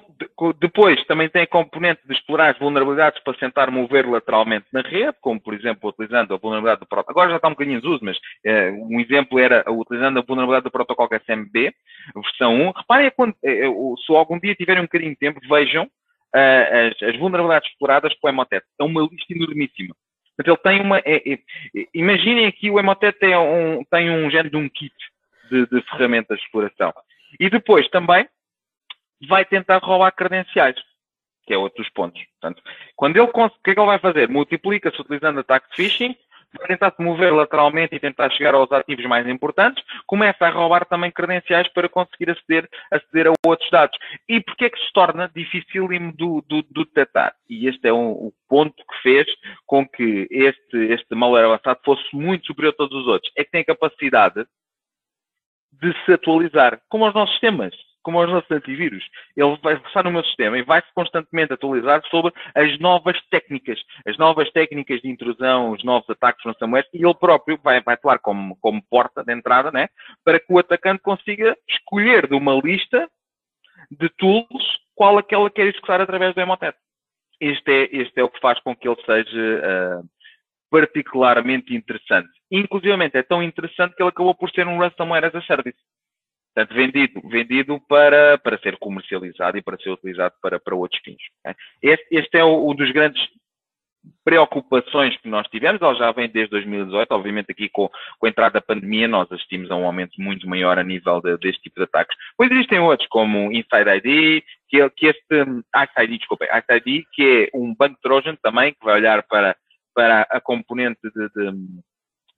[0.60, 5.18] depois também tem a componente de explorar as vulnerabilidades para tentar mover lateralmente na rede,
[5.20, 7.14] como por exemplo utilizando a vulnerabilidade do protocolo.
[7.14, 8.16] Agora já está um bocadinho em desuso, mas
[8.46, 11.74] eh, um exemplo era utilizando a vulnerabilidade do protocolo SMB,
[12.16, 12.72] versão 1.
[12.78, 13.68] Reparem, quando, eh,
[14.06, 18.28] se algum dia tiverem um bocadinho de tempo, vejam uh, as, as, vulnerabilidades exploradas com
[18.28, 18.64] o Emotet.
[18.80, 19.96] É uma lista enormíssima.
[20.36, 21.00] Portanto, ele tem uma.
[21.00, 21.40] É, é,
[21.94, 24.94] imaginem aqui o Emotet tem um, tem um género de um kit
[25.50, 26.94] de, de ferramentas de exploração.
[27.40, 28.28] E depois também
[29.28, 30.76] vai tentar roubar credenciais,
[31.46, 32.22] que é outro dos pontos.
[32.40, 32.62] Portanto,
[32.96, 34.28] quando ele, o que é que ele vai fazer?
[34.28, 36.16] Multiplica-se utilizando ataque de phishing,
[36.58, 40.86] vai tentar se mover lateralmente e tentar chegar aos ativos mais importantes, começa a roubar
[40.86, 43.98] também credenciais para conseguir aceder, aceder a outros dados.
[44.28, 47.34] E porquê é que se torna dificílimo do, do, do detectar?
[47.50, 49.28] E este é um, o ponto que fez
[49.66, 53.32] com que este, este malware avançado fosse muito superior a todos os outros.
[53.38, 54.46] É que tem a capacidade
[55.72, 57.74] de se atualizar, como os nossos sistemas
[58.04, 59.04] como os nossos antivírus.
[59.36, 64.18] Ele vai estar no meu sistema e vai-se constantemente atualizar sobre as novas técnicas, as
[64.18, 68.56] novas técnicas de intrusão, os novos ataques ransomware, e ele próprio vai, vai atuar como,
[68.58, 69.88] como porta de entrada, né?
[70.24, 73.10] para que o atacante consiga escolher de uma lista
[73.90, 74.64] de tools
[74.96, 76.78] qual é que quer executar através do Emotet.
[77.40, 80.10] Este é, este é o que faz com que ele seja uh,
[80.70, 82.30] particularmente interessante.
[82.52, 85.78] Inclusive é tão interessante que ele acabou por ser um ransomware as a service.
[86.54, 91.22] Portanto, vendido, vendido para, para ser comercializado e para ser utilizado para, para outros fins.
[91.82, 93.22] Este, este é um dos grandes
[94.24, 97.90] preocupações que nós tivemos, ela já vem desde 2018, obviamente aqui com,
[98.20, 101.38] com a entrada da pandemia nós assistimos a um aumento muito maior a nível de,
[101.38, 102.16] deste tipo de ataques.
[102.38, 107.50] Pois existem outros, como Inside ID, que, que este, Ice ID, desculpa, Ice ID, que
[107.54, 109.56] é um banco Trojan também, que vai olhar para,
[109.94, 111.58] para a componente de, de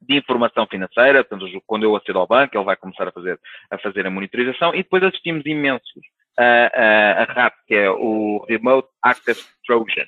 [0.08, 3.40] de informação financeira, portanto, quando eu acedo ao banco, ele vai começar a fazer
[3.72, 6.02] a, fazer a monitorização e depois assistimos imensos
[6.38, 10.06] a, a, a RAT, que é o Remote Access Trojan.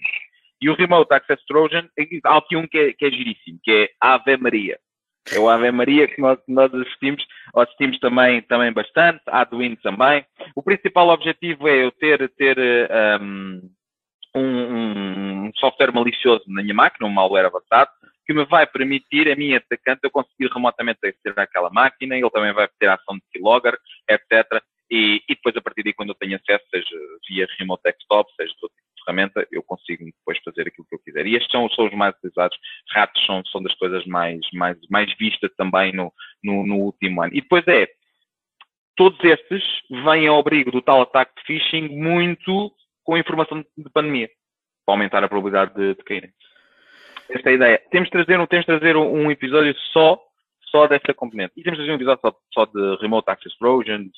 [0.61, 1.87] E o Remote Access Trojan,
[2.25, 4.79] há aqui um que é, que é giríssimo, que é Ave Maria.
[5.33, 7.23] É o Ave Maria que nós, nós assistimos,
[7.55, 10.25] assistimos também, também bastante, a Arduino também.
[10.55, 12.57] O principal objetivo é eu ter, ter
[13.21, 13.69] um,
[14.35, 17.91] um, um software malicioso na minha máquina, um malware avançado,
[18.28, 22.53] que me vai permitir, a mim atacante, eu conseguir remotamente aceder àquela máquina, ele também
[22.53, 24.61] vai ter a ação de keylogger, etc.
[24.91, 26.95] E, e, depois, a partir daí, quando eu tenho acesso, seja
[27.30, 30.95] via remote desktop, seja de outro tipo de ferramenta, eu consigo depois fazer aquilo que
[30.95, 31.25] eu quiser.
[31.25, 32.57] E estes são, são os mais utilizados.
[32.91, 36.11] Ratos são, são das coisas mais, mais, mais vistas também no,
[36.43, 37.34] no, no último ano.
[37.34, 37.88] E depois é,
[38.97, 42.73] todos estes vêm ao abrigo do tal ataque de phishing muito
[43.05, 44.30] com informação de pandemia,
[44.86, 46.32] para aumentar a probabilidade de, de caírem
[47.30, 47.82] esta ideia.
[47.91, 50.21] Temos de trazer, temos de trazer um episódio só,
[50.71, 51.53] só desta componente.
[51.57, 54.11] E temos de trazer um episódio só, só de Remote Access Trojans.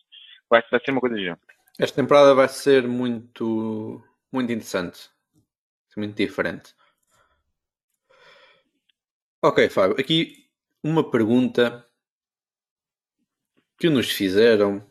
[0.49, 1.35] Vai, vai ser uma coisa de
[1.79, 4.01] Esta temporada vai ser muito,
[4.31, 5.09] muito interessante.
[5.97, 6.73] Muito diferente.
[9.41, 9.99] Ok, Fábio.
[9.99, 10.45] Aqui
[10.83, 11.85] uma pergunta
[13.77, 14.85] que nos fizeram.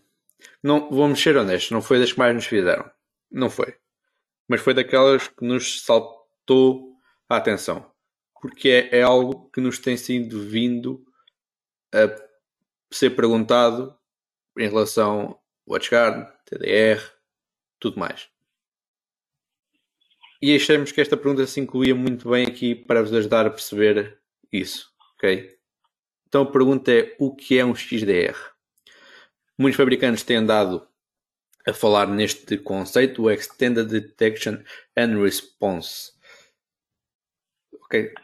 [0.62, 2.91] Não, vamos ser honestos, não foi das que mais nos fizeram.
[3.31, 3.75] Não foi.
[4.47, 6.95] Mas foi daquelas que nos saltou
[7.29, 7.91] a atenção
[8.41, 11.05] porque é, é algo que nos tem sido vindo
[11.93, 12.09] a
[12.93, 13.97] ser perguntado
[14.59, 17.03] em relação ao WatchGuard, TDR,
[17.78, 18.28] tudo mais.
[20.41, 24.20] E achamos que esta pergunta se incluía muito bem aqui para vos ajudar a perceber
[24.53, 25.59] isso, ok?
[26.28, 28.36] Então a pergunta é, o que é um XDR?
[29.59, 30.86] Muitos fabricantes têm andado
[31.66, 34.62] a falar neste conceito, o Extended Detection
[34.97, 36.12] and Response.
[37.72, 38.14] Ok.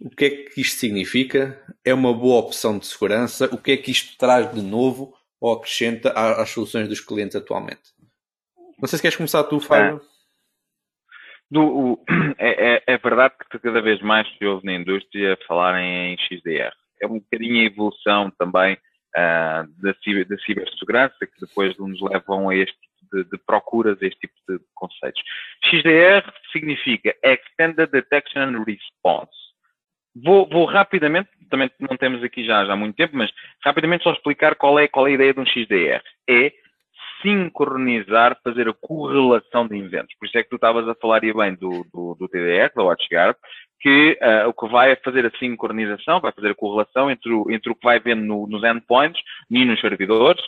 [0.00, 1.60] O que é que isto significa?
[1.84, 3.46] É uma boa opção de segurança?
[3.54, 7.94] O que é que isto traz de novo ou acrescenta às soluções dos clientes atualmente?
[8.78, 10.00] Não sei se queres começar tu, Fábio.
[11.50, 12.04] Do, o,
[12.38, 16.74] é, é, é, verdade que cada vez mais se ouve na indústria falar em XDR.
[17.00, 22.48] É um bocadinho a evolução também uh, da, ciber, da cibersegurança que depois nos levam
[22.48, 25.22] a este tipo de, de procuras, a este tipo de conceitos.
[25.64, 29.45] XDR significa Extended Detection and Response.
[30.24, 33.30] Vou, vou, rapidamente, também não temos aqui já, já há muito tempo, mas
[33.64, 36.02] rapidamente só explicar qual é, qual é a ideia de um XDR.
[36.28, 36.52] É
[37.22, 40.14] sincronizar, fazer a correlação de eventos.
[40.18, 42.84] Por isso é que tu estavas a falar e bem do, do, do TDR, da
[42.84, 43.36] WatchGuard,
[43.80, 47.50] que uh, o que vai é fazer a sincronização, vai fazer a correlação entre o,
[47.50, 50.42] entre o que vai vendo no, nos endpoints e nos servidores,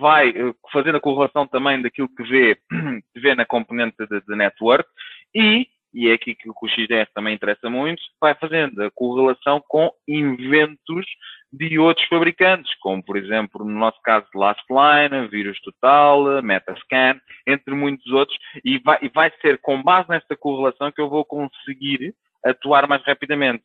[0.00, 2.58] vai uh, fazer a correlação também daquilo que vê,
[3.16, 4.88] vê na componente de, de network
[5.34, 9.90] e e é aqui que o XDR também interessa muito, vai fazendo a correlação com
[10.08, 11.06] inventos
[11.52, 18.10] de outros fabricantes, como por exemplo, no nosso caso, Lastline, Vírus Total, Metascan, entre muitos
[18.12, 22.12] outros, e vai, e vai ser com base nesta correlação que eu vou conseguir
[22.44, 23.62] atuar mais rapidamente.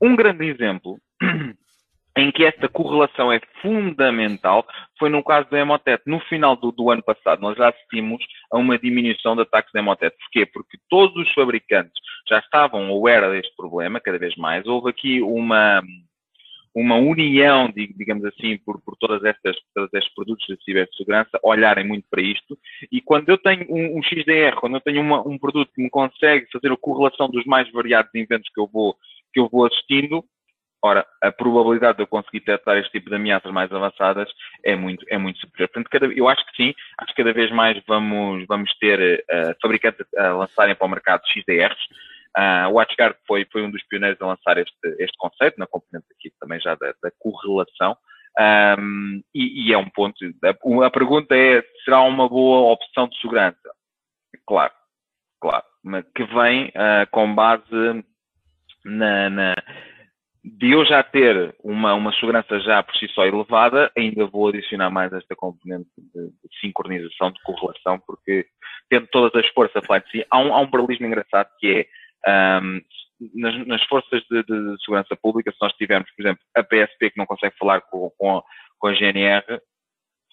[0.00, 0.98] Um grande exemplo
[2.16, 4.66] em que esta correlação é fundamental
[4.98, 6.02] foi no caso do Emotet.
[6.06, 9.78] No final do, do, ano passado, nós já assistimos a uma diminuição de ataques de
[9.78, 10.16] Emotet.
[10.18, 10.46] Porquê?
[10.46, 11.92] Porque todos os fabricantes
[12.26, 14.66] já estavam aware deste problema, cada vez mais.
[14.66, 15.82] Houve aqui uma,
[16.74, 22.06] uma união, digamos assim, por, por todas estas, todos estes produtos de cibersegurança olharem muito
[22.10, 22.58] para isto.
[22.90, 25.90] E quando eu tenho um, um XDR, quando eu tenho uma, um produto que me
[25.90, 28.96] consegue fazer a correlação dos mais variados eventos que eu vou,
[29.34, 30.24] que eu vou assistindo,
[30.82, 34.28] Ora, a probabilidade de eu conseguir detectar este tipo de ameaças mais avançadas
[34.62, 35.68] é muito, é muito superior.
[35.68, 39.56] Portanto, cada, eu acho que sim, acho que cada vez mais vamos, vamos ter uh,
[39.60, 41.80] fabricantes a lançarem para o mercado XDRs.
[42.36, 46.06] Uh, o WatchGuard foi, foi um dos pioneiros a lançar este, este conceito, na componente
[46.12, 47.96] aqui também já da, da correlação.
[48.78, 50.14] Um, e, e, é um ponto.
[50.44, 53.56] A, a, pergunta é: será uma boa opção de segurança?
[54.46, 54.72] Claro,
[55.40, 55.64] claro.
[56.14, 58.04] Que vem uh, com base
[58.84, 59.54] na, na
[60.46, 64.90] de eu já ter uma, uma segurança já por si só elevada, ainda vou adicionar
[64.90, 68.46] mais esta componente de, de sincronização, de correlação, porque
[68.88, 71.88] tendo todas as forças a de si, há um, há um paralelismo engraçado que
[72.24, 72.80] é um,
[73.34, 77.18] nas, nas, forças de, de, segurança pública, se nós tivermos, por exemplo, a PSP que
[77.18, 78.40] não consegue falar com, com,
[78.78, 79.60] com a GNR,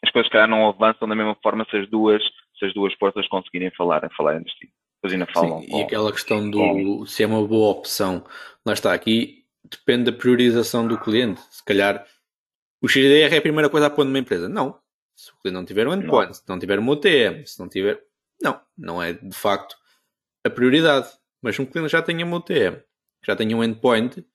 [0.04, 2.22] as coisas calhar não avançam da mesma forma se as duas,
[2.60, 4.70] se as duas forças conseguirem falar, falar entre si.
[5.34, 7.06] Falam Sim, com, e aquela questão do com...
[7.06, 8.24] se é uma boa opção,
[8.66, 11.42] lá está aqui, depende da priorização do cliente.
[11.50, 12.06] Se calhar
[12.82, 14.50] o XDR é a primeira coisa a pôr numa empresa.
[14.50, 14.80] Não.
[15.16, 16.34] Se o cliente não tiver um endpoint, não.
[16.34, 18.04] se não tiver uma UTM, se não tiver.
[18.42, 19.76] Não, não é de facto
[20.44, 21.08] a prioridade.
[21.42, 22.82] Mas um cliente já tenha uma UTM,
[23.26, 24.26] já tenha um endpoint,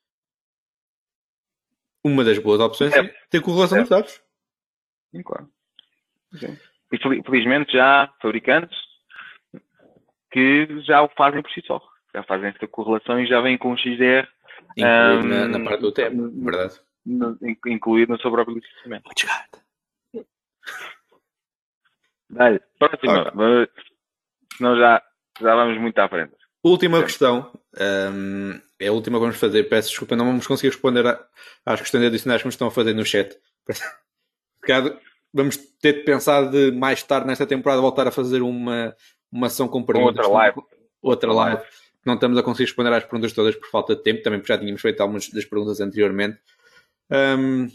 [2.05, 3.81] uma das boas opções é, é ter correlação é.
[3.81, 4.23] dos dados.
[5.11, 5.49] Sim, claro.
[6.39, 6.59] Sim.
[6.93, 8.77] E felizmente já há fabricantes
[10.31, 11.81] que já o fazem por si só.
[12.15, 14.29] Já fazem esta correlação e já vêm com o XDR
[14.77, 16.81] Incluído um, na, na, parte do tempo, verdade?
[17.05, 19.03] No, incluído na sobreabilidade de sistema.
[19.05, 19.61] Muito chato.
[22.31, 23.23] Dale, próxima.
[23.23, 23.69] Okay.
[24.57, 25.03] Senão já,
[25.41, 26.35] já vamos muito à frente.
[26.63, 27.51] Última questão.
[27.81, 29.65] Um, é a última que vamos fazer.
[29.65, 31.05] Peço desculpa, não vamos conseguir responder
[31.65, 33.39] às questões adicionais que me estão a fazer no chat.
[35.33, 38.95] vamos ter de pensar de mais tarde nesta temporada voltar a fazer uma,
[39.33, 40.27] uma ação com perguntas.
[40.27, 40.63] Outra live.
[41.01, 41.63] Outra live
[42.05, 44.59] não estamos a conseguir responder às perguntas todas por falta de tempo, também porque já
[44.59, 46.39] tínhamos feito algumas das perguntas anteriormente.
[47.11, 47.69] Um,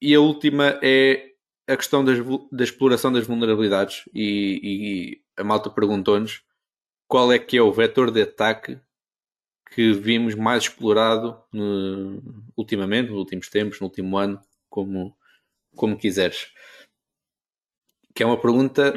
[0.00, 1.32] e a última é
[1.66, 2.18] a questão das,
[2.50, 4.08] da exploração das vulnerabilidades.
[4.14, 6.42] E, e a malta perguntou-nos
[7.06, 8.78] qual é que é o vetor de ataque
[9.70, 12.22] que vimos mais explorado no,
[12.56, 15.16] ultimamente, nos últimos tempos, no último ano, como,
[15.76, 16.52] como quiseres.
[18.14, 18.94] Que é uma pergunta.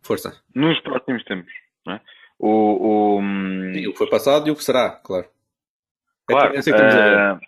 [0.00, 0.42] Força.
[0.54, 1.52] Nos próximos tempos,
[1.84, 2.02] não é?
[2.38, 3.20] O, o,
[3.72, 5.26] Sim, o que foi passado e o que será, claro.
[6.30, 6.54] É claro.
[6.54, 7.40] É uh,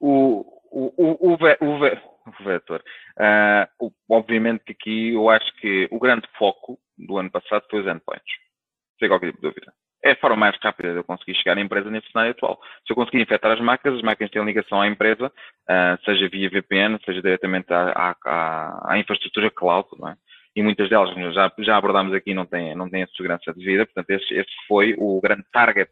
[0.00, 0.40] o,
[0.70, 1.74] o, o, o,
[2.26, 2.82] o vetor.
[3.18, 7.86] Uh, obviamente que aqui eu acho que o grande foco do ano passado foi os
[7.86, 8.32] endpoints.
[8.98, 9.72] Sem qualquer tipo de dúvida.
[10.02, 12.58] É a forma mais rápida de eu conseguir chegar à empresa nesse cenário atual.
[12.86, 16.48] Se eu conseguir infectar as máquinas, as máquinas têm ligação à empresa, uh, seja via
[16.48, 20.16] VPN, seja diretamente à, à, à infraestrutura cloud, não é?
[20.60, 24.10] E muitas delas já, já abordámos aqui não têm, não têm a segurança devida, portanto
[24.10, 25.90] esse, esse foi o grande target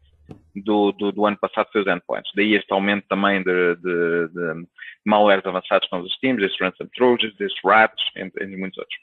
[0.55, 2.31] do, do, do, ano passado foi os endpoints.
[2.37, 4.67] Daí este aumento também de, de, de
[5.07, 8.99] malwares avançados que nós assistimos, esses ransom trojans, esses rats, entre, entre, muitos outros.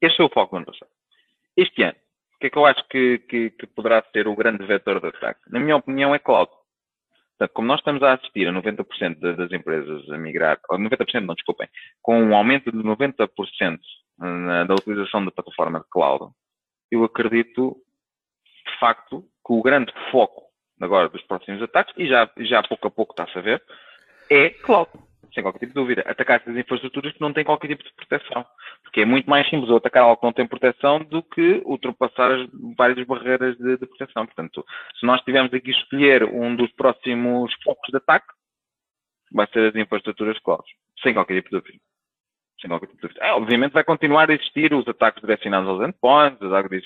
[0.00, 0.90] Este foi o foco do ano passado.
[1.56, 1.96] Este ano,
[2.36, 5.08] o que é que eu acho que, que, que poderá ser o grande vetor de
[5.08, 5.40] ataque?
[5.50, 6.52] Na minha opinião, é cloud.
[7.42, 11.34] Portanto, como nós estamos a assistir a 90% das empresas a migrar, ou 90% não,
[11.34, 11.68] desculpem,
[12.00, 13.80] com um aumento de 90%
[14.18, 16.32] na, da utilização da plataforma de cloud,
[16.90, 17.76] eu acredito,
[18.46, 20.42] de facto, que o grande foco
[20.80, 23.62] agora dos próximos ataques, e já, já pouco a pouco está-se a ver,
[24.30, 24.90] é cloud.
[25.34, 26.02] Sem qualquer tipo de dúvida.
[26.06, 28.44] Atacar essas infraestruturas que não têm qualquer tipo de proteção.
[28.82, 32.32] Porque é muito mais simples eu atacar algo que não tem proteção do que ultrapassar
[32.32, 34.26] as várias barreiras de, de proteção.
[34.26, 34.64] Portanto,
[34.98, 38.26] se nós tivermos aqui escolher um dos próximos focos de ataque,
[39.32, 40.62] vai ser as infraestruturas cloud.
[40.64, 41.82] Tipo.
[42.60, 43.24] Sem qualquer tipo de dúvida.
[43.26, 46.84] É, obviamente vai continuar a existir os ataques direcionados aos endpoints, os ataques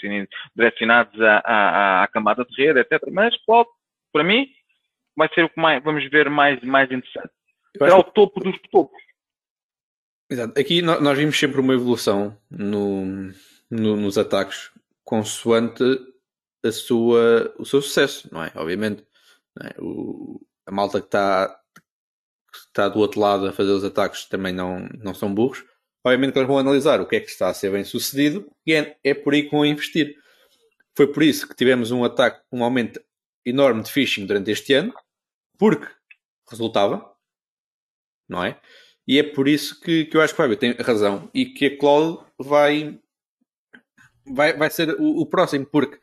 [0.55, 3.03] direcionados à, à, à camada de rede, etc.
[3.13, 3.69] Mas cloud,
[4.13, 4.49] para mim,
[5.17, 7.36] vai ser o que mais, vamos ver mais, mais interessante.
[7.79, 9.01] Será o topo dos topos.
[10.31, 10.59] Exato.
[10.59, 13.05] Aqui nós vimos sempre uma evolução no,
[13.71, 14.71] no, nos ataques
[15.05, 15.85] consoante
[16.65, 18.51] a sua, o seu sucesso, não é?
[18.57, 19.07] Obviamente.
[19.57, 19.75] Não é?
[19.79, 21.61] O, a malta que está,
[22.53, 25.65] que está do outro lado a fazer os ataques também não, não são burros.
[26.05, 28.75] Obviamente que eles vão analisar o que é que está a ser bem sucedido e
[28.75, 30.17] é, é por aí que vão investir.
[30.97, 33.01] Foi por isso que tivemos um ataque, um aumento
[33.45, 34.95] enorme de phishing durante este ano,
[35.59, 35.87] porque
[36.49, 37.13] resultava,
[38.29, 38.61] não é?
[39.07, 41.67] E é por isso que, que eu acho que o Fábio tem razão e que
[41.67, 42.99] a Cloud vai,
[44.27, 45.99] vai, vai ser o, o próximo, porque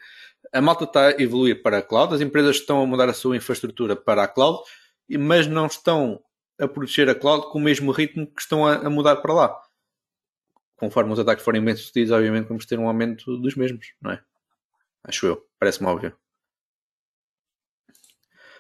[0.53, 3.36] a malta está a evoluir para a cloud, as empresas estão a mudar a sua
[3.36, 4.59] infraestrutura para a cloud,
[5.19, 6.24] mas não estão
[6.59, 9.61] a proteger a cloud com o mesmo ritmo que estão a, a mudar para lá.
[10.76, 14.24] Conforme os ataques forem bem sucedidos, obviamente vamos ter um aumento dos mesmos, não é?
[15.03, 16.15] Acho eu, parece-me óbvio.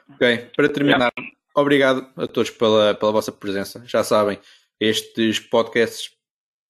[0.09, 1.31] Ok, para terminar, yeah.
[1.55, 3.83] Obrigado a todos pela, pela vossa presença.
[3.85, 4.39] Já sabem,
[4.79, 6.11] estes podcasts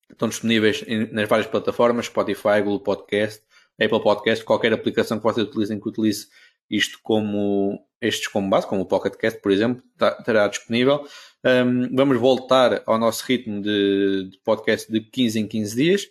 [0.09, 3.41] estão disponíveis nas várias plataformas, Spotify, Google Podcast,
[3.81, 6.27] Apple Podcast, qualquer aplicação que vocês utilizem que utilize
[6.69, 11.07] isto como estes como base, como o Pocket Cast, por exemplo, tá, estará disponível.
[11.43, 16.09] Um, vamos voltar ao nosso ritmo de, de, podcast de 15 em 15 dias,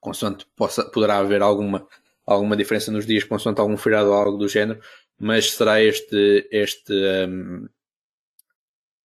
[0.00, 1.86] consoante possa, poderá haver alguma,
[2.24, 4.80] alguma diferença nos dias, consoante algum feriado ou algo do género,
[5.18, 6.92] mas será este, este
[7.28, 7.68] um,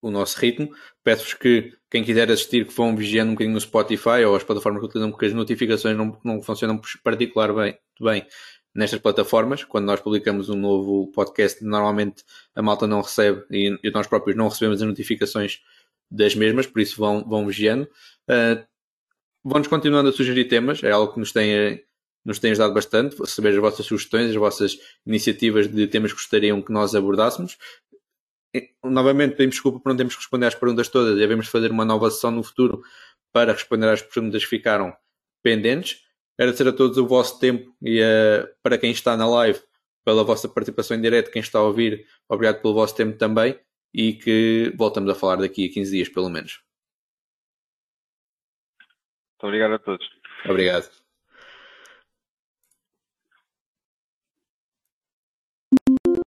[0.00, 0.70] o nosso ritmo.
[1.02, 4.80] Peço-vos que quem quiser assistir que vão vigiando um bocadinho no Spotify ou as plataformas
[4.80, 8.26] que utilizam, porque as notificações não, não funcionam particularmente bem, bem
[8.74, 9.64] nestas plataformas.
[9.64, 14.36] Quando nós publicamos um novo podcast, normalmente a malta não recebe e, e nós próprios
[14.36, 15.60] não recebemos as notificações
[16.10, 17.88] das mesmas, por isso vão, vão vigiando.
[18.28, 18.72] Uh,
[19.44, 21.82] Vão-nos continuando a sugerir temas, é algo que nos tem
[22.24, 26.62] nos tem ajudado bastante, receber as vossas sugestões, as vossas iniciativas de temas que gostariam
[26.62, 27.58] que nós abordássemos.
[28.54, 32.10] E, novamente, pedimos desculpa por não termos responder às perguntas todas, devemos fazer uma nova
[32.10, 32.82] sessão no futuro
[33.32, 34.94] para responder às perguntas que ficaram
[35.42, 36.04] pendentes.
[36.38, 39.60] Agradecer a todos o vosso tempo e uh, para quem está na live,
[40.04, 43.58] pela vossa participação em direto, quem está a ouvir, obrigado pelo vosso tempo também
[43.94, 46.60] e que voltamos a falar daqui a 15 dias, pelo menos.
[48.80, 50.08] Muito obrigado a todos.
[50.44, 51.01] Obrigado.